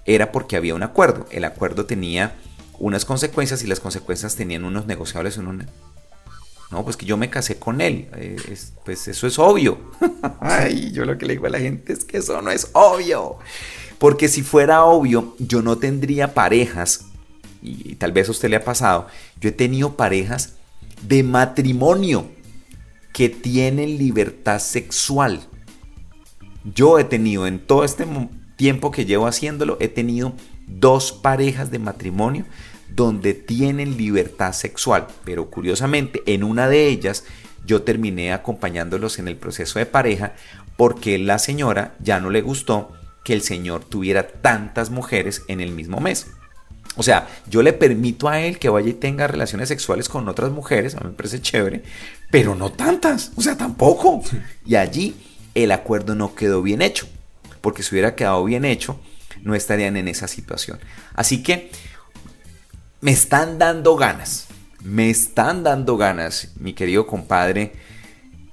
era 0.05 0.31
porque 0.31 0.57
había 0.57 0.75
un 0.75 0.83
acuerdo. 0.83 1.25
El 1.31 1.43
acuerdo 1.43 1.87
tenía 1.87 2.35
unas 2.79 3.07
consecuencias 3.07 3.63
y 3.63 3.67
las 3.67 3.81
consecuencias 3.81 4.37
tenían 4.37 4.67
unos 4.67 4.85
negociables, 4.85 5.39
no, 5.39 6.85
pues 6.85 6.99
que 6.99 7.07
yo 7.07 7.17
me 7.17 7.31
casé 7.31 7.57
con 7.57 7.81
él. 7.81 8.11
Eh, 8.15 8.37
pues 8.85 9.09
eso 9.09 9.27
es 9.27 9.39
obvio. 9.39 9.79
Ay, 10.41 10.93
yo 10.93 11.07
lo 11.07 11.17
que 11.17 11.25
le 11.25 11.33
digo 11.33 11.47
a 11.47 11.49
la 11.51 11.61
gente 11.61 11.95
es 11.95 12.05
que 12.05 12.19
eso 12.19 12.43
no 12.43 12.51
es 12.51 12.69
obvio. 12.75 13.39
Porque 13.97 14.29
si 14.29 14.43
fuera 14.43 14.85
obvio, 14.85 15.35
yo 15.39 15.63
no 15.63 15.79
tendría 15.79 16.35
parejas, 16.35 17.07
y 17.63 17.95
tal 17.95 18.13
vez 18.13 18.29
a 18.29 18.33
usted 18.33 18.51
le 18.51 18.57
ha 18.57 18.65
pasado, 18.65 19.07
yo 19.41 19.49
he 19.49 19.53
tenido 19.53 19.97
parejas 19.97 20.57
de 21.01 21.23
matrimonio 21.23 22.27
que 23.15 23.31
tienen 23.31 23.97
libertad 23.97 24.59
sexual. 24.59 25.49
Yo 26.65 26.99
he 26.99 27.05
tenido 27.05 27.47
en 27.47 27.59
todo 27.59 27.85
este 27.85 28.07
tiempo 28.57 28.91
que 28.91 29.05
llevo 29.05 29.27
haciéndolo, 29.27 29.77
he 29.81 29.89
tenido 29.89 30.33
dos 30.67 31.13
parejas 31.13 31.71
de 31.71 31.79
matrimonio 31.79 32.47
donde 32.95 33.35
tienen 33.35 33.97
libertad 33.97 34.53
sexual, 34.53 35.09
pero 35.25 35.51
curiosamente 35.51 36.23
en 36.27 36.45
una 36.45 36.69
de 36.69 36.89
ellas 36.89 37.25
yo 37.67 37.83
terminé 37.83 38.33
acompañándolos 38.33 39.19
en 39.19 39.29
el 39.29 39.37
proceso 39.37 39.79
de 39.79 39.87
pareja 39.87 40.35
porque 40.77 41.19
la 41.19 41.39
señora 41.39 41.95
ya 42.01 42.21
no 42.21 42.31
le 42.31 42.43
gustó 42.43 42.93
que 43.25 43.33
el 43.33 43.43
señor 43.43 43.85
tuviera 43.85 44.29
tantas 44.29 44.91
mujeres 44.91 45.43
en 45.49 45.61
el 45.61 45.73
mismo 45.73 46.01
mes. 46.01 46.29
O 46.97 47.03
sea, 47.03 47.27
yo 47.51 47.63
le 47.63 47.73
permito 47.73 48.29
a 48.29 48.41
él 48.41 48.59
que 48.59 48.69
vaya 48.69 48.91
y 48.91 48.95
tenga 48.95 49.27
relaciones 49.27 49.69
sexuales 49.69 50.09
con 50.09 50.29
otras 50.29 50.53
mujeres, 50.53 50.95
a 50.95 51.01
mí 51.01 51.09
me 51.09 51.17
parece 51.17 51.41
chévere, 51.41 51.83
pero 52.31 52.55
no 52.55 52.71
tantas, 52.71 53.33
o 53.35 53.43
sea, 53.43 53.57
tampoco. 53.57 54.23
Y 54.65 54.77
allí 54.77 55.17
el 55.55 55.73
acuerdo 55.73 56.15
no 56.15 56.35
quedó 56.35 56.63
bien 56.63 56.83
hecho, 56.83 57.07
porque 57.61 57.83
si 57.83 57.95
hubiera 57.95 58.15
quedado 58.15 58.45
bien 58.45 58.65
hecho, 58.65 58.99
no 59.43 59.55
estarían 59.55 59.97
en 59.97 60.09
esa 60.09 60.29
situación. 60.29 60.79
Así 61.15 61.43
que 61.43 61.71
me 63.01 63.11
están 63.11 63.59
dando 63.59 63.97
ganas, 63.97 64.47
me 64.83 65.11
están 65.11 65.63
dando 65.63 65.97
ganas, 65.97 66.53
mi 66.57 66.73
querido 66.73 67.07
compadre 67.07 67.73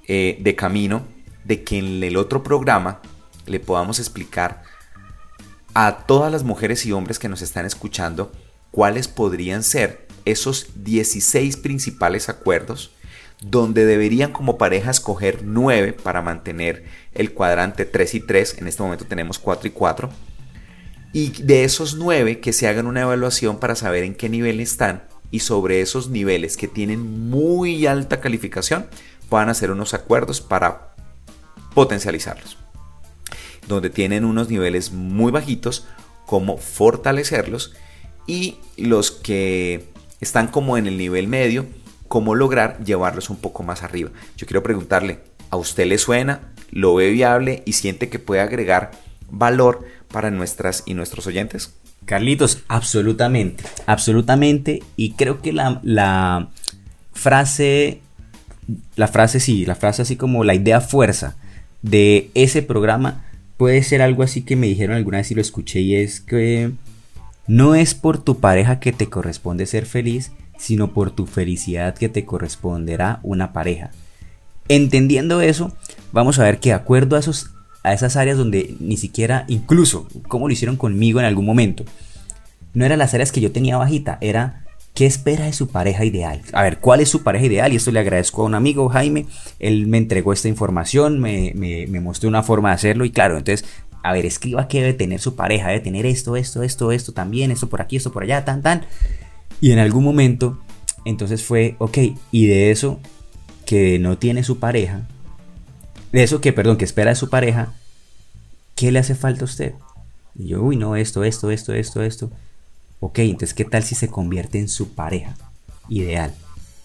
eh, 0.06 0.38
de 0.40 0.54
camino, 0.54 1.06
de 1.44 1.64
que 1.64 1.78
en 1.78 2.02
el 2.02 2.16
otro 2.16 2.42
programa 2.42 3.00
le 3.46 3.60
podamos 3.60 3.98
explicar 3.98 4.62
a 5.74 6.04
todas 6.06 6.30
las 6.30 6.44
mujeres 6.44 6.84
y 6.86 6.92
hombres 6.92 7.18
que 7.18 7.28
nos 7.28 7.42
están 7.42 7.66
escuchando 7.66 8.32
cuáles 8.70 9.08
podrían 9.08 9.62
ser 9.62 10.06
esos 10.24 10.68
16 10.76 11.56
principales 11.56 12.28
acuerdos 12.28 12.92
donde 13.44 13.84
deberían 13.84 14.32
como 14.32 14.56
pareja 14.56 14.90
escoger 14.90 15.40
9 15.44 15.92
para 15.92 16.22
mantener 16.22 16.84
el 17.12 17.32
cuadrante 17.32 17.84
3 17.84 18.14
y 18.14 18.20
3, 18.20 18.58
en 18.58 18.68
este 18.68 18.82
momento 18.82 19.04
tenemos 19.04 19.38
4 19.38 19.68
y 19.68 19.70
4, 19.70 20.10
y 21.12 21.30
de 21.42 21.64
esos 21.64 21.94
nueve 21.96 22.40
que 22.40 22.52
se 22.52 22.68
hagan 22.68 22.86
una 22.86 23.02
evaluación 23.02 23.58
para 23.58 23.76
saber 23.76 24.02
en 24.02 24.14
qué 24.14 24.28
nivel 24.28 24.60
están. 24.60 25.04
Y 25.30 25.40
sobre 25.40 25.80
esos 25.80 26.08
niveles 26.08 26.56
que 26.56 26.68
tienen 26.68 27.28
muy 27.28 27.86
alta 27.86 28.20
calificación 28.20 28.86
puedan 29.28 29.50
hacer 29.50 29.70
unos 29.70 29.94
acuerdos 29.94 30.40
para 30.40 30.94
potencializarlos. 31.74 32.56
Donde 33.68 33.90
tienen 33.90 34.24
unos 34.24 34.48
niveles 34.48 34.92
muy 34.92 35.32
bajitos, 35.32 35.86
como 36.26 36.56
fortalecerlos. 36.56 37.74
Y 38.26 38.56
los 38.76 39.10
que 39.10 39.88
están 40.20 40.48
como 40.48 40.78
en 40.78 40.86
el 40.86 40.96
nivel 40.96 41.28
medio, 41.28 41.66
cómo 42.12 42.34
lograr 42.34 42.76
llevarlos 42.84 43.30
un 43.30 43.38
poco 43.38 43.62
más 43.62 43.82
arriba. 43.82 44.10
Yo 44.36 44.46
quiero 44.46 44.62
preguntarle, 44.62 45.20
¿a 45.48 45.56
usted 45.56 45.86
le 45.86 45.96
suena, 45.96 46.52
lo 46.70 46.94
ve 46.94 47.08
viable 47.08 47.62
y 47.64 47.72
siente 47.72 48.10
que 48.10 48.18
puede 48.18 48.42
agregar 48.42 48.90
valor 49.30 49.86
para 50.12 50.30
nuestras 50.30 50.82
y 50.84 50.92
nuestros 50.92 51.26
oyentes? 51.26 51.72
Carlitos, 52.04 52.64
absolutamente, 52.68 53.64
absolutamente. 53.86 54.82
Y 54.94 55.12
creo 55.12 55.40
que 55.40 55.54
la, 55.54 55.80
la 55.84 56.50
frase, 57.14 58.02
la 58.94 59.08
frase 59.08 59.40
sí, 59.40 59.64
la 59.64 59.74
frase 59.74 60.02
así 60.02 60.16
como 60.16 60.44
la 60.44 60.54
idea 60.54 60.82
fuerza 60.82 61.36
de 61.80 62.30
ese 62.34 62.60
programa 62.60 63.24
puede 63.56 63.82
ser 63.82 64.02
algo 64.02 64.22
así 64.22 64.42
que 64.42 64.56
me 64.56 64.66
dijeron 64.66 64.96
alguna 64.96 65.16
vez 65.16 65.30
y 65.30 65.34
lo 65.34 65.40
escuché 65.40 65.80
y 65.80 65.94
es 65.96 66.20
que 66.20 66.72
no 67.46 67.74
es 67.74 67.94
por 67.94 68.22
tu 68.22 68.38
pareja 68.38 68.80
que 68.80 68.92
te 68.92 69.08
corresponde 69.08 69.64
ser 69.64 69.86
feliz, 69.86 70.30
sino 70.62 70.92
por 70.92 71.10
tu 71.10 71.26
felicidad 71.26 71.96
que 71.96 72.08
te 72.08 72.24
corresponderá 72.24 73.18
una 73.24 73.52
pareja. 73.52 73.90
Entendiendo 74.68 75.40
eso, 75.40 75.72
vamos 76.12 76.38
a 76.38 76.44
ver 76.44 76.60
que 76.60 76.68
de 76.68 76.76
acuerdo 76.76 77.16
a, 77.16 77.18
esos, 77.18 77.50
a 77.82 77.92
esas 77.92 78.14
áreas 78.14 78.38
donde 78.38 78.76
ni 78.78 78.96
siquiera, 78.96 79.44
incluso, 79.48 80.06
como 80.28 80.46
lo 80.46 80.52
hicieron 80.52 80.76
conmigo 80.76 81.18
en 81.18 81.26
algún 81.26 81.46
momento, 81.46 81.84
no 82.74 82.84
eran 82.84 83.00
las 83.00 83.12
áreas 83.12 83.32
que 83.32 83.40
yo 83.40 83.50
tenía 83.50 83.76
bajita, 83.76 84.18
era 84.20 84.60
¿Qué 84.94 85.06
espera 85.06 85.46
de 85.46 85.54
su 85.54 85.68
pareja 85.68 86.04
ideal? 86.04 86.42
A 86.52 86.62
ver, 86.62 86.78
¿cuál 86.78 87.00
es 87.00 87.08
su 87.08 87.22
pareja 87.22 87.46
ideal? 87.46 87.72
Y 87.72 87.76
esto 87.76 87.90
le 87.90 88.00
agradezco 88.00 88.42
a 88.42 88.44
un 88.44 88.54
amigo, 88.54 88.90
Jaime. 88.90 89.24
Él 89.58 89.86
me 89.86 89.96
entregó 89.96 90.34
esta 90.34 90.48
información, 90.48 91.18
me, 91.18 91.52
me, 91.54 91.86
me, 91.86 92.00
mostró 92.00 92.28
una 92.28 92.42
forma 92.42 92.68
de 92.68 92.74
hacerlo. 92.74 93.06
Y 93.06 93.10
claro, 93.10 93.38
entonces, 93.38 93.66
a 94.02 94.12
ver, 94.12 94.26
escriba 94.26 94.68
qué 94.68 94.82
debe 94.82 94.92
tener 94.92 95.18
su 95.18 95.34
pareja. 95.34 95.68
Debe 95.68 95.80
tener 95.80 96.04
esto, 96.04 96.36
esto, 96.36 96.62
esto, 96.62 96.92
esto 96.92 97.12
también, 97.12 97.50
esto 97.50 97.70
por 97.70 97.80
aquí, 97.80 97.96
esto 97.96 98.12
por 98.12 98.24
allá, 98.24 98.44
tan, 98.44 98.60
tan. 98.60 98.84
Y 99.62 99.70
en 99.70 99.78
algún 99.78 100.02
momento, 100.02 100.58
entonces 101.04 101.44
fue, 101.44 101.76
ok, 101.78 101.96
y 102.32 102.46
de 102.46 102.72
eso 102.72 102.98
que 103.64 104.00
no 104.00 104.18
tiene 104.18 104.42
su 104.42 104.58
pareja, 104.58 105.06
de 106.10 106.24
eso 106.24 106.40
que, 106.40 106.52
perdón, 106.52 106.76
que 106.76 106.84
espera 106.84 107.10
de 107.10 107.16
su 107.16 107.30
pareja, 107.30 107.72
¿qué 108.74 108.90
le 108.90 108.98
hace 108.98 109.14
falta 109.14 109.42
a 109.42 109.44
usted? 109.44 109.74
Y 110.34 110.48
yo, 110.48 110.62
uy, 110.64 110.74
no, 110.74 110.96
esto, 110.96 111.22
esto, 111.22 111.52
esto, 111.52 111.74
esto, 111.74 112.02
esto. 112.02 112.32
Ok, 112.98 113.20
entonces, 113.20 113.54
¿qué 113.54 113.64
tal 113.64 113.84
si 113.84 113.94
se 113.94 114.08
convierte 114.08 114.58
en 114.58 114.68
su 114.68 114.94
pareja 114.94 115.36
ideal? 115.88 116.34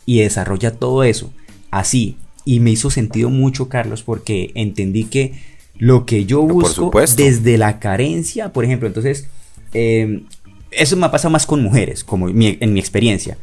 Y 0.06 0.20
desarrolla 0.20 0.70
todo 0.70 1.04
eso 1.04 1.34
así. 1.72 2.18
Y 2.46 2.60
me 2.60 2.70
hizo 2.70 2.92
sentido 2.92 3.32
mucho, 3.32 3.70
Carlos, 3.70 4.04
porque 4.04 4.52
entendí 4.54 5.06
que 5.06 5.34
lo 5.80 6.06
que 6.06 6.26
yo 6.26 6.44
busco 6.44 6.92
desde 7.16 7.58
la 7.58 7.80
carencia, 7.80 8.54
por 8.54 8.66
ejemplo, 8.66 8.88
entonces, 8.88 9.30
eh, 9.74 10.22
eso 10.72 10.98
me 10.98 11.06
ha 11.06 11.12
pasado 11.12 11.32
más 11.32 11.46
con 11.46 11.62
mujeres, 11.62 12.04
como 12.04 12.30
en 12.30 12.74
mi 12.74 12.80
experiencia. 12.80 13.38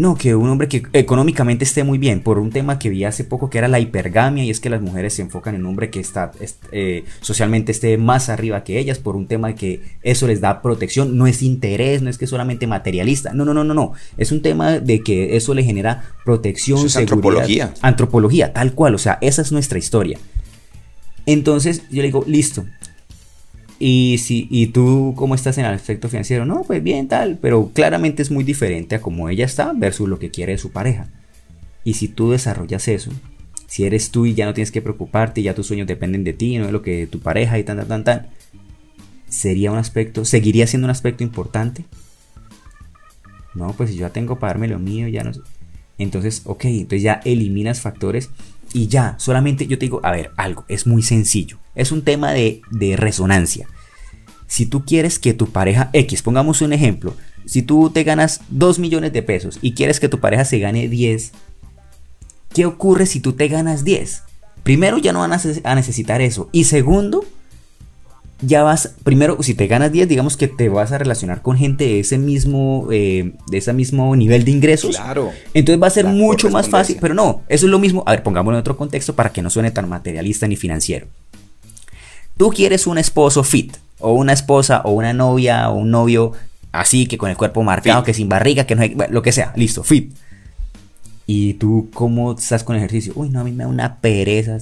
No, 0.00 0.16
que 0.16 0.34
un 0.34 0.48
hombre 0.48 0.66
que 0.66 0.82
económicamente 0.94 1.62
esté 1.62 1.84
muy 1.84 1.98
bien, 1.98 2.22
por 2.22 2.38
un 2.38 2.48
tema 2.48 2.78
que 2.78 2.88
vi 2.88 3.04
hace 3.04 3.22
poco 3.22 3.50
que 3.50 3.58
era 3.58 3.68
la 3.68 3.80
hipergamia, 3.80 4.42
y 4.42 4.48
es 4.48 4.58
que 4.58 4.70
las 4.70 4.80
mujeres 4.80 5.12
se 5.12 5.20
enfocan 5.20 5.54
en 5.54 5.60
un 5.60 5.66
hombre 5.66 5.90
que 5.90 6.00
está 6.00 6.32
eh, 6.72 7.04
socialmente 7.20 7.70
esté 7.70 7.98
más 7.98 8.30
arriba 8.30 8.64
que 8.64 8.78
ellas, 8.78 8.98
por 8.98 9.14
un 9.14 9.26
tema 9.26 9.48
de 9.48 9.56
que 9.56 9.82
eso 10.02 10.26
les 10.26 10.40
da 10.40 10.62
protección, 10.62 11.18
no 11.18 11.26
es 11.26 11.42
interés, 11.42 12.00
no 12.00 12.08
es 12.08 12.16
que 12.16 12.26
solamente 12.26 12.66
materialista, 12.66 13.34
no, 13.34 13.44
no, 13.44 13.52
no, 13.52 13.62
no, 13.62 13.74
no, 13.74 13.92
es 14.16 14.32
un 14.32 14.40
tema 14.40 14.78
de 14.78 15.02
que 15.02 15.36
eso 15.36 15.52
le 15.52 15.64
genera 15.64 16.04
protección, 16.24 16.78
eso 16.78 16.86
es 16.86 16.96
antropología. 16.96 17.74
Antropología, 17.82 18.54
tal 18.54 18.72
cual, 18.72 18.94
o 18.94 18.98
sea, 18.98 19.18
esa 19.20 19.42
es 19.42 19.52
nuestra 19.52 19.78
historia. 19.78 20.18
Entonces 21.26 21.82
yo 21.90 22.00
le 22.00 22.08
digo, 22.08 22.24
listo, 22.26 22.64
y, 23.80 24.18
si, 24.18 24.46
y 24.50 24.66
tú, 24.66 25.14
¿cómo 25.16 25.34
estás 25.34 25.56
en 25.56 25.64
el 25.64 25.72
aspecto 25.72 26.10
financiero? 26.10 26.44
No, 26.44 26.64
pues 26.64 26.82
bien, 26.82 27.08
tal, 27.08 27.38
pero 27.40 27.70
claramente 27.72 28.20
es 28.20 28.30
muy 28.30 28.44
diferente 28.44 28.94
a 28.94 29.00
cómo 29.00 29.30
ella 29.30 29.46
está 29.46 29.72
versus 29.72 30.06
lo 30.06 30.18
que 30.18 30.30
quiere 30.30 30.52
de 30.52 30.58
su 30.58 30.70
pareja. 30.70 31.08
Y 31.82 31.94
si 31.94 32.06
tú 32.06 32.30
desarrollas 32.30 32.86
eso, 32.88 33.10
si 33.66 33.84
eres 33.84 34.10
tú 34.10 34.26
y 34.26 34.34
ya 34.34 34.44
no 34.44 34.52
tienes 34.52 34.70
que 34.70 34.82
preocuparte, 34.82 35.42
ya 35.42 35.54
tus 35.54 35.66
sueños 35.66 35.86
dependen 35.86 36.24
de 36.24 36.34
ti, 36.34 36.58
no 36.58 36.66
de 36.66 36.72
lo 36.72 36.82
que 36.82 37.06
tu 37.06 37.20
pareja 37.20 37.58
y 37.58 37.64
tan, 37.64 37.78
tan, 37.78 37.88
tan, 37.88 38.04
tan, 38.04 38.26
sería 39.30 39.72
un 39.72 39.78
aspecto, 39.78 40.26
seguiría 40.26 40.66
siendo 40.66 40.84
un 40.84 40.90
aspecto 40.90 41.24
importante. 41.24 41.86
No, 43.54 43.72
pues 43.72 43.88
si 43.88 43.96
yo 43.96 44.02
ya 44.02 44.12
tengo 44.12 44.38
para 44.38 44.52
darme 44.52 44.68
lo 44.68 44.78
mío, 44.78 45.08
ya 45.08 45.24
no 45.24 45.32
sé. 45.32 45.40
Entonces, 45.96 46.42
ok, 46.44 46.66
entonces 46.66 47.02
ya 47.02 47.22
eliminas 47.24 47.80
factores 47.80 48.28
y 48.74 48.88
ya, 48.88 49.14
solamente 49.18 49.66
yo 49.66 49.78
te 49.78 49.86
digo, 49.86 50.00
a 50.02 50.10
ver, 50.10 50.32
algo, 50.36 50.66
es 50.68 50.86
muy 50.86 51.02
sencillo. 51.02 51.59
Es 51.74 51.92
un 51.92 52.02
tema 52.02 52.32
de, 52.32 52.62
resonancia. 52.96 53.68
Si 54.46 54.66
tú 54.66 54.84
quieres 54.84 55.18
que 55.18 55.32
tu 55.32 55.50
pareja 55.50 55.90
X, 55.92 56.22
pongamos 56.22 56.60
un 56.60 56.72
ejemplo, 56.72 57.14
si 57.44 57.62
tú 57.62 57.90
te 57.90 58.04
ganas 58.04 58.40
2 58.50 58.78
millones 58.78 59.12
de 59.12 59.22
pesos 59.22 59.58
y 59.62 59.74
quieres 59.74 60.00
que 60.00 60.08
tu 60.08 60.18
pareja 60.18 60.44
se 60.44 60.58
gane 60.58 60.88
10, 60.88 61.32
¿qué 62.52 62.66
ocurre 62.66 63.06
si 63.06 63.20
tú 63.20 63.32
te 63.32 63.48
ganas 63.48 63.84
10? 63.84 64.22
Primero 64.62 64.98
ya 64.98 65.12
no 65.12 65.20
van 65.20 65.32
a 65.32 65.74
necesitar 65.74 66.20
eso. 66.20 66.48
Y 66.52 66.64
segundo, 66.64 67.24
ya 68.42 68.62
vas, 68.62 68.94
primero, 69.04 69.42
si 69.42 69.54
te 69.54 69.66
ganas 69.66 69.92
10, 69.92 70.08
digamos 70.08 70.36
que 70.36 70.48
te 70.48 70.68
vas 70.68 70.92
a 70.92 70.98
relacionar 70.98 71.42
con 71.42 71.56
gente 71.56 71.84
de 71.84 72.00
ese 72.00 72.18
mismo, 72.18 72.88
eh, 72.90 73.32
de 73.50 73.58
ese 73.58 73.72
mismo 73.72 74.14
nivel 74.16 74.44
de 74.44 74.50
ingresos. 74.50 74.96
Claro. 74.96 75.30
Entonces 75.54 75.82
va 75.82 75.86
a 75.86 75.90
ser 75.90 76.06
mucho 76.06 76.50
más 76.50 76.68
fácil, 76.68 76.96
pero 77.00 77.14
no, 77.14 77.42
eso 77.48 77.66
es 77.66 77.70
lo 77.70 77.78
mismo. 77.78 78.02
A 78.06 78.12
ver, 78.12 78.22
pongámoslo 78.22 78.56
en 78.56 78.60
otro 78.60 78.76
contexto 78.76 79.14
para 79.14 79.30
que 79.30 79.42
no 79.42 79.50
suene 79.50 79.70
tan 79.70 79.88
materialista 79.88 80.48
ni 80.48 80.56
financiero. 80.56 81.06
Tú 82.40 82.48
quieres 82.48 82.86
un 82.86 82.96
esposo 82.96 83.44
fit, 83.44 83.76
o 83.98 84.14
una 84.14 84.32
esposa, 84.32 84.80
o 84.86 84.92
una 84.92 85.12
novia, 85.12 85.68
o 85.68 85.74
un 85.74 85.90
novio 85.90 86.32
así, 86.72 87.04
que 87.04 87.18
con 87.18 87.28
el 87.28 87.36
cuerpo 87.36 87.62
marcado, 87.62 88.02
que 88.02 88.14
sin 88.14 88.30
barriga, 88.30 88.64
que 88.64 88.74
no 88.74 88.80
hay, 88.80 88.96
lo 89.10 89.20
que 89.20 89.30
sea, 89.30 89.52
listo, 89.56 89.84
fit. 89.84 90.14
Y 91.26 91.52
tú, 91.52 91.90
¿cómo 91.92 92.32
estás 92.32 92.64
con 92.64 92.76
ejercicio? 92.76 93.12
Uy, 93.14 93.28
no, 93.28 93.40
a 93.40 93.44
mí 93.44 93.52
me 93.52 93.64
da 93.64 93.68
una 93.68 93.96
pereza. 93.96 94.56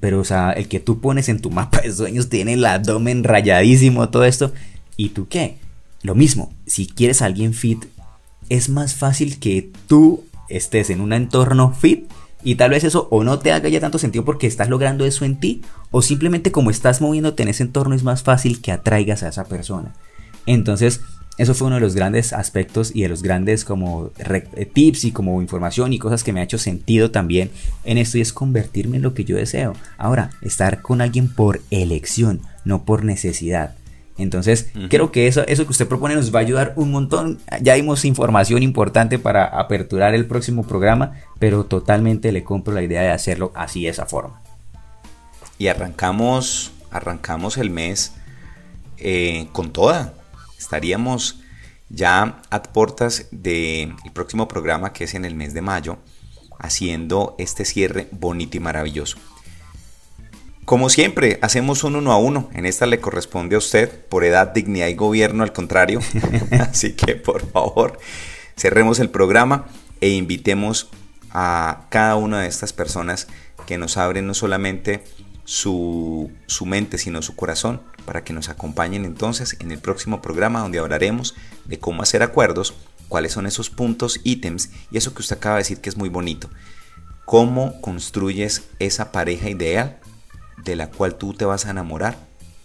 Pero, 0.00 0.20
o 0.20 0.24
sea, 0.24 0.52
el 0.52 0.68
que 0.68 0.80
tú 0.80 1.02
pones 1.02 1.28
en 1.28 1.42
tu 1.42 1.50
mapa 1.50 1.82
de 1.82 1.92
sueños 1.92 2.30
tiene 2.30 2.54
el 2.54 2.64
abdomen 2.64 3.22
rayadísimo, 3.24 4.08
todo 4.08 4.24
esto. 4.24 4.54
¿Y 4.96 5.10
tú 5.10 5.28
qué? 5.28 5.58
Lo 6.00 6.14
mismo, 6.14 6.50
si 6.64 6.86
quieres 6.86 7.20
a 7.20 7.26
alguien 7.26 7.52
fit, 7.52 7.84
es 8.48 8.70
más 8.70 8.94
fácil 8.94 9.38
que 9.38 9.70
tú 9.86 10.24
estés 10.48 10.88
en 10.88 11.02
un 11.02 11.12
entorno 11.12 11.74
fit 11.78 12.10
y 12.48 12.54
tal 12.54 12.70
vez 12.70 12.82
eso 12.82 13.08
o 13.10 13.24
no 13.24 13.38
te 13.40 13.52
haga 13.52 13.68
ya 13.68 13.78
tanto 13.78 13.98
sentido 13.98 14.24
porque 14.24 14.46
estás 14.46 14.70
logrando 14.70 15.04
eso 15.04 15.26
en 15.26 15.38
ti 15.38 15.60
o 15.90 16.00
simplemente 16.00 16.50
como 16.50 16.70
estás 16.70 17.02
moviéndote 17.02 17.42
en 17.42 17.50
ese 17.50 17.62
entorno 17.62 17.94
es 17.94 18.04
más 18.04 18.22
fácil 18.22 18.62
que 18.62 18.72
atraigas 18.72 19.22
a 19.22 19.28
esa 19.28 19.44
persona. 19.44 19.92
Entonces, 20.46 21.02
eso 21.36 21.52
fue 21.52 21.66
uno 21.66 21.74
de 21.74 21.82
los 21.82 21.94
grandes 21.94 22.32
aspectos 22.32 22.90
y 22.94 23.02
de 23.02 23.10
los 23.10 23.22
grandes 23.22 23.66
como 23.66 24.12
eh, 24.16 24.64
tips 24.64 25.04
y 25.04 25.12
como 25.12 25.42
información 25.42 25.92
y 25.92 25.98
cosas 25.98 26.24
que 26.24 26.32
me 26.32 26.40
ha 26.40 26.44
hecho 26.44 26.56
sentido 26.56 27.10
también 27.10 27.50
en 27.84 27.98
esto 27.98 28.16
y 28.16 28.22
es 28.22 28.32
convertirme 28.32 28.96
en 28.96 29.02
lo 29.02 29.12
que 29.12 29.24
yo 29.24 29.36
deseo. 29.36 29.74
Ahora, 29.98 30.30
estar 30.40 30.80
con 30.80 31.02
alguien 31.02 31.28
por 31.28 31.60
elección, 31.70 32.40
no 32.64 32.86
por 32.86 33.04
necesidad. 33.04 33.74
Entonces, 34.18 34.70
creo 34.90 35.12
que 35.12 35.28
eso, 35.28 35.46
eso 35.46 35.64
que 35.64 35.70
usted 35.70 35.86
propone 35.86 36.16
nos 36.16 36.34
va 36.34 36.40
a 36.40 36.42
ayudar 36.42 36.72
un 36.74 36.90
montón. 36.90 37.38
Ya 37.62 37.74
dimos 37.74 38.04
información 38.04 38.64
importante 38.64 39.18
para 39.18 39.44
aperturar 39.44 40.14
el 40.14 40.26
próximo 40.26 40.66
programa, 40.66 41.12
pero 41.38 41.64
totalmente 41.64 42.32
le 42.32 42.42
compro 42.42 42.74
la 42.74 42.82
idea 42.82 43.02
de 43.02 43.12
hacerlo 43.12 43.52
así, 43.54 43.84
de 43.84 43.90
esa 43.90 44.06
forma. 44.06 44.42
Y 45.56 45.68
arrancamos, 45.68 46.72
arrancamos 46.90 47.58
el 47.58 47.70
mes 47.70 48.12
eh, 48.98 49.46
con 49.52 49.72
toda, 49.72 50.14
estaríamos 50.58 51.40
ya 51.88 52.42
a 52.50 52.62
puertas 52.62 53.28
del 53.30 53.94
próximo 54.12 54.48
programa 54.48 54.92
que 54.92 55.04
es 55.04 55.14
en 55.14 55.24
el 55.24 55.36
mes 55.36 55.54
de 55.54 55.62
mayo, 55.62 55.98
haciendo 56.58 57.36
este 57.38 57.64
cierre 57.64 58.08
bonito 58.10 58.56
y 58.56 58.60
maravilloso. 58.60 59.18
Como 60.68 60.90
siempre, 60.90 61.38
hacemos 61.40 61.82
un 61.82 61.96
uno 61.96 62.12
a 62.12 62.18
uno. 62.18 62.50
En 62.52 62.66
esta 62.66 62.84
le 62.84 63.00
corresponde 63.00 63.54
a 63.54 63.58
usted 63.58 63.90
por 64.10 64.22
edad, 64.22 64.48
dignidad 64.48 64.88
y 64.88 64.94
gobierno, 64.94 65.42
al 65.42 65.54
contrario. 65.54 66.00
Así 66.60 66.92
que 66.92 67.14
por 67.16 67.50
favor, 67.50 67.98
cerremos 68.54 68.98
el 68.98 69.08
programa 69.08 69.64
e 70.02 70.10
invitemos 70.10 70.90
a 71.30 71.86
cada 71.88 72.16
una 72.16 72.42
de 72.42 72.48
estas 72.48 72.74
personas 72.74 73.28
que 73.66 73.78
nos 73.78 73.96
abren 73.96 74.26
no 74.26 74.34
solamente 74.34 75.02
su, 75.46 76.30
su 76.44 76.66
mente, 76.66 76.98
sino 76.98 77.22
su 77.22 77.34
corazón 77.34 77.80
para 78.04 78.22
que 78.22 78.34
nos 78.34 78.50
acompañen 78.50 79.06
entonces 79.06 79.56
en 79.60 79.72
el 79.72 79.78
próximo 79.78 80.20
programa 80.20 80.60
donde 80.60 80.80
hablaremos 80.80 81.34
de 81.64 81.78
cómo 81.78 82.02
hacer 82.02 82.22
acuerdos, 82.22 82.74
cuáles 83.08 83.32
son 83.32 83.46
esos 83.46 83.70
puntos, 83.70 84.20
ítems 84.22 84.68
y 84.90 84.98
eso 84.98 85.14
que 85.14 85.22
usted 85.22 85.38
acaba 85.38 85.54
de 85.54 85.62
decir 85.62 85.80
que 85.80 85.88
es 85.88 85.96
muy 85.96 86.10
bonito. 86.10 86.50
Cómo 87.24 87.80
construyes 87.80 88.64
esa 88.78 89.12
pareja 89.12 89.48
ideal 89.48 89.98
de 90.68 90.76
la 90.76 90.90
cual 90.90 91.16
tú 91.16 91.34
te 91.34 91.44
vas 91.44 91.66
a 91.66 91.70
enamorar, 91.70 92.16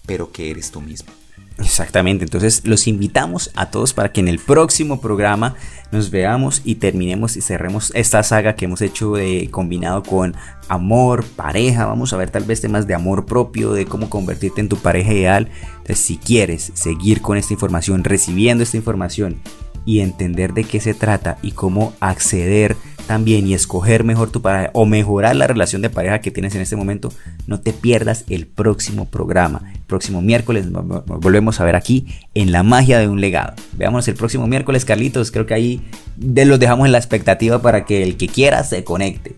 pero 0.05 0.31
que 0.31 0.51
eres 0.51 0.71
tú 0.71 0.81
mismo. 0.81 1.11
Exactamente, 1.59 2.25
entonces 2.25 2.65
los 2.65 2.87
invitamos 2.87 3.51
a 3.55 3.69
todos 3.69 3.93
para 3.93 4.11
que 4.11 4.21
en 4.21 4.27
el 4.27 4.39
próximo 4.39 4.99
programa 5.01 5.55
nos 5.91 6.09
veamos 6.09 6.61
y 6.65 6.75
terminemos 6.75 7.37
y 7.37 7.41
cerremos 7.41 7.91
esta 7.93 8.23
saga 8.23 8.55
que 8.55 8.65
hemos 8.65 8.81
hecho 8.81 9.13
de 9.13 9.49
combinado 9.51 10.01
con 10.01 10.35
amor, 10.67 11.23
pareja, 11.23 11.85
vamos 11.85 12.11
a 12.11 12.17
ver 12.17 12.31
tal 12.31 12.43
vez 12.43 12.59
temas 12.61 12.87
de 12.87 12.95
amor 12.95 13.27
propio, 13.27 13.73
de 13.73 13.85
cómo 13.85 14.09
convertirte 14.09 14.61
en 14.61 14.69
tu 14.69 14.77
pareja 14.77 15.13
ideal. 15.13 15.49
Entonces 15.73 15.99
si 15.99 16.17
quieres 16.17 16.71
seguir 16.73 17.21
con 17.21 17.37
esta 17.37 17.53
información, 17.53 18.03
recibiendo 18.03 18.63
esta 18.63 18.77
información 18.77 19.39
y 19.85 19.99
entender 19.99 20.53
de 20.53 20.63
qué 20.63 20.79
se 20.79 20.95
trata 20.95 21.37
y 21.43 21.51
cómo 21.51 21.93
acceder 21.99 22.75
también 23.07 23.47
y 23.47 23.53
escoger 23.53 24.03
mejor 24.03 24.29
tu 24.29 24.41
pareja 24.41 24.71
o 24.73 24.85
mejorar 24.85 25.35
la 25.35 25.47
relación 25.47 25.81
de 25.81 25.89
pareja 25.89 26.21
que 26.21 26.31
tienes 26.31 26.55
en 26.55 26.61
este 26.61 26.75
momento, 26.75 27.11
no 27.47 27.59
te 27.59 27.73
pierdas 27.73 28.25
el 28.29 28.47
próximo 28.47 29.05
programa. 29.05 29.71
El 29.73 29.81
próximo 29.81 30.21
miércoles 30.21 30.65
nos 30.65 31.05
volvemos 31.05 31.59
a 31.59 31.65
ver 31.65 31.75
aquí 31.75 32.07
en 32.33 32.51
La 32.51 32.63
Magia 32.63 32.99
de 32.99 33.07
un 33.07 33.21
Legado. 33.21 33.53
Veámonos 33.73 34.07
el 34.07 34.15
próximo 34.15 34.47
miércoles, 34.47 34.85
Carlitos. 34.85 35.31
Creo 35.31 35.45
que 35.45 35.53
ahí 35.53 35.81
de 36.15 36.45
los 36.45 36.59
dejamos 36.59 36.85
en 36.85 36.91
la 36.91 36.97
expectativa 36.97 37.61
para 37.61 37.85
que 37.85 38.03
el 38.03 38.17
que 38.17 38.27
quiera 38.27 38.63
se 38.63 38.83
conecte. 38.83 39.35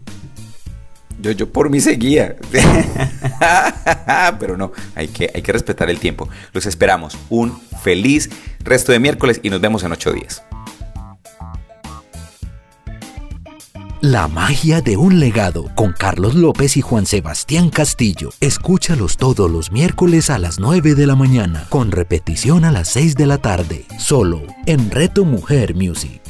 Yo, 1.21 1.31
yo 1.31 1.49
por 1.51 1.69
mí 1.69 1.79
seguía. 1.79 2.35
Pero 4.39 4.57
no, 4.57 4.71
hay 4.95 5.07
que, 5.07 5.31
hay 5.33 5.41
que 5.41 5.51
respetar 5.51 5.89
el 5.89 5.99
tiempo. 5.99 6.29
Los 6.53 6.65
esperamos. 6.65 7.17
Un 7.29 7.59
feliz 7.81 8.29
resto 8.63 8.91
de 8.91 8.99
miércoles 8.99 9.39
y 9.41 9.49
nos 9.49 9.61
vemos 9.61 9.83
en 9.83 9.91
ocho 9.91 10.11
días. 10.11 10.43
La 14.07 14.27
magia 14.27 14.81
de 14.81 14.97
un 14.97 15.19
legado 15.19 15.71
con 15.73 15.91
Carlos 15.91 16.35
López 16.35 16.77
y 16.77 16.81
Juan 16.81 17.07
Sebastián 17.07 17.71
Castillo. 17.71 18.29
Escúchalos 18.39 19.17
todos 19.17 19.49
los 19.49 19.71
miércoles 19.71 20.29
a 20.29 20.37
las 20.37 20.59
9 20.59 20.93
de 20.93 21.07
la 21.07 21.15
mañana, 21.15 21.65
con 21.69 21.89
repetición 21.89 22.65
a 22.65 22.71
las 22.71 22.87
6 22.89 23.15
de 23.15 23.25
la 23.25 23.39
tarde, 23.39 23.85
solo 23.97 24.43
en 24.67 24.91
Reto 24.91 25.25
Mujer 25.25 25.73
Music. 25.73 26.21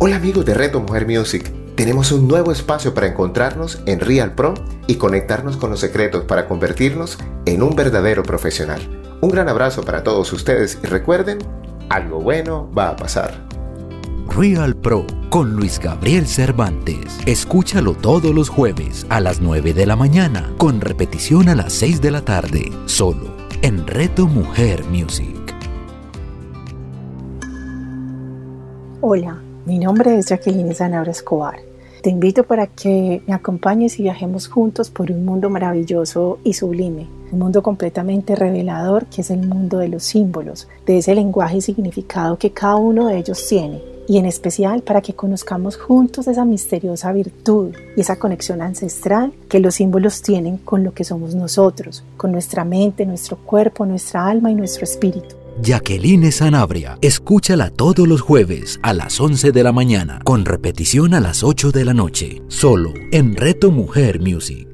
Hola 0.00 0.16
amigos 0.16 0.44
de 0.44 0.52
Reto 0.52 0.78
Mujer 0.80 1.06
Music. 1.06 1.50
Tenemos 1.74 2.12
un 2.12 2.28
nuevo 2.28 2.52
espacio 2.52 2.92
para 2.92 3.06
encontrarnos 3.06 3.80
en 3.86 4.00
Real 4.00 4.34
Pro 4.34 4.52
y 4.86 4.96
conectarnos 4.96 5.56
con 5.56 5.70
los 5.70 5.80
secretos 5.80 6.24
para 6.24 6.46
convertirnos 6.46 7.16
en 7.46 7.62
un 7.62 7.74
verdadero 7.74 8.22
profesional. 8.22 8.82
Un 9.22 9.30
gran 9.30 9.48
abrazo 9.48 9.82
para 9.82 10.04
todos 10.04 10.30
ustedes 10.34 10.78
y 10.84 10.86
recuerden, 10.88 11.38
algo 11.88 12.20
bueno 12.20 12.70
va 12.76 12.90
a 12.90 12.96
pasar. 12.96 13.61
Real 14.34 14.74
Pro 14.74 15.04
con 15.28 15.54
Luis 15.56 15.78
Gabriel 15.78 16.26
Cervantes. 16.26 17.18
Escúchalo 17.26 17.92
todos 17.92 18.34
los 18.34 18.48
jueves 18.48 19.04
a 19.10 19.20
las 19.20 19.42
9 19.42 19.74
de 19.74 19.84
la 19.84 19.94
mañana, 19.94 20.54
con 20.56 20.80
repetición 20.80 21.50
a 21.50 21.54
las 21.54 21.74
6 21.74 22.00
de 22.00 22.10
la 22.10 22.22
tarde, 22.22 22.72
solo 22.86 23.26
en 23.60 23.86
Reto 23.86 24.26
Mujer 24.26 24.84
Music. 24.84 25.54
Hola, 29.02 29.38
mi 29.66 29.78
nombre 29.78 30.16
es 30.16 30.30
Jacqueline 30.30 30.74
Zanabra 30.74 31.10
Escobar. 31.10 31.58
Te 32.02 32.08
invito 32.08 32.44
para 32.44 32.68
que 32.68 33.22
me 33.26 33.34
acompañes 33.34 34.00
y 34.00 34.04
viajemos 34.04 34.48
juntos 34.48 34.88
por 34.88 35.10
un 35.10 35.26
mundo 35.26 35.50
maravilloso 35.50 36.38
y 36.42 36.54
sublime, 36.54 37.06
un 37.32 37.38
mundo 37.38 37.62
completamente 37.62 38.34
revelador 38.34 39.04
que 39.06 39.20
es 39.20 39.30
el 39.30 39.46
mundo 39.46 39.76
de 39.76 39.88
los 39.88 40.04
símbolos, 40.04 40.68
de 40.86 40.98
ese 40.98 41.14
lenguaje 41.14 41.58
y 41.58 41.60
significado 41.60 42.38
que 42.38 42.50
cada 42.50 42.76
uno 42.76 43.08
de 43.08 43.18
ellos 43.18 43.46
tiene 43.46 43.91
y 44.08 44.18
en 44.18 44.26
especial 44.26 44.82
para 44.82 45.00
que 45.00 45.14
conozcamos 45.14 45.76
juntos 45.76 46.26
esa 46.28 46.44
misteriosa 46.44 47.12
virtud 47.12 47.74
y 47.96 48.00
esa 48.00 48.16
conexión 48.16 48.62
ancestral 48.62 49.32
que 49.48 49.60
los 49.60 49.76
símbolos 49.76 50.22
tienen 50.22 50.58
con 50.58 50.84
lo 50.84 50.92
que 50.92 51.04
somos 51.04 51.34
nosotros, 51.34 52.04
con 52.16 52.32
nuestra 52.32 52.64
mente, 52.64 53.06
nuestro 53.06 53.36
cuerpo, 53.36 53.86
nuestra 53.86 54.26
alma 54.26 54.50
y 54.50 54.54
nuestro 54.54 54.84
espíritu. 54.84 55.36
Jacqueline 55.60 56.32
Sanabria, 56.32 56.98
escúchala 57.02 57.70
todos 57.70 58.08
los 58.08 58.20
jueves 58.20 58.80
a 58.82 58.94
las 58.94 59.20
11 59.20 59.52
de 59.52 59.62
la 59.62 59.72
mañana, 59.72 60.20
con 60.24 60.44
repetición 60.44 61.14
a 61.14 61.20
las 61.20 61.44
8 61.44 61.72
de 61.72 61.84
la 61.84 61.94
noche, 61.94 62.42
solo 62.48 62.94
en 63.12 63.36
Reto 63.36 63.70
Mujer 63.70 64.18
Music. 64.20 64.71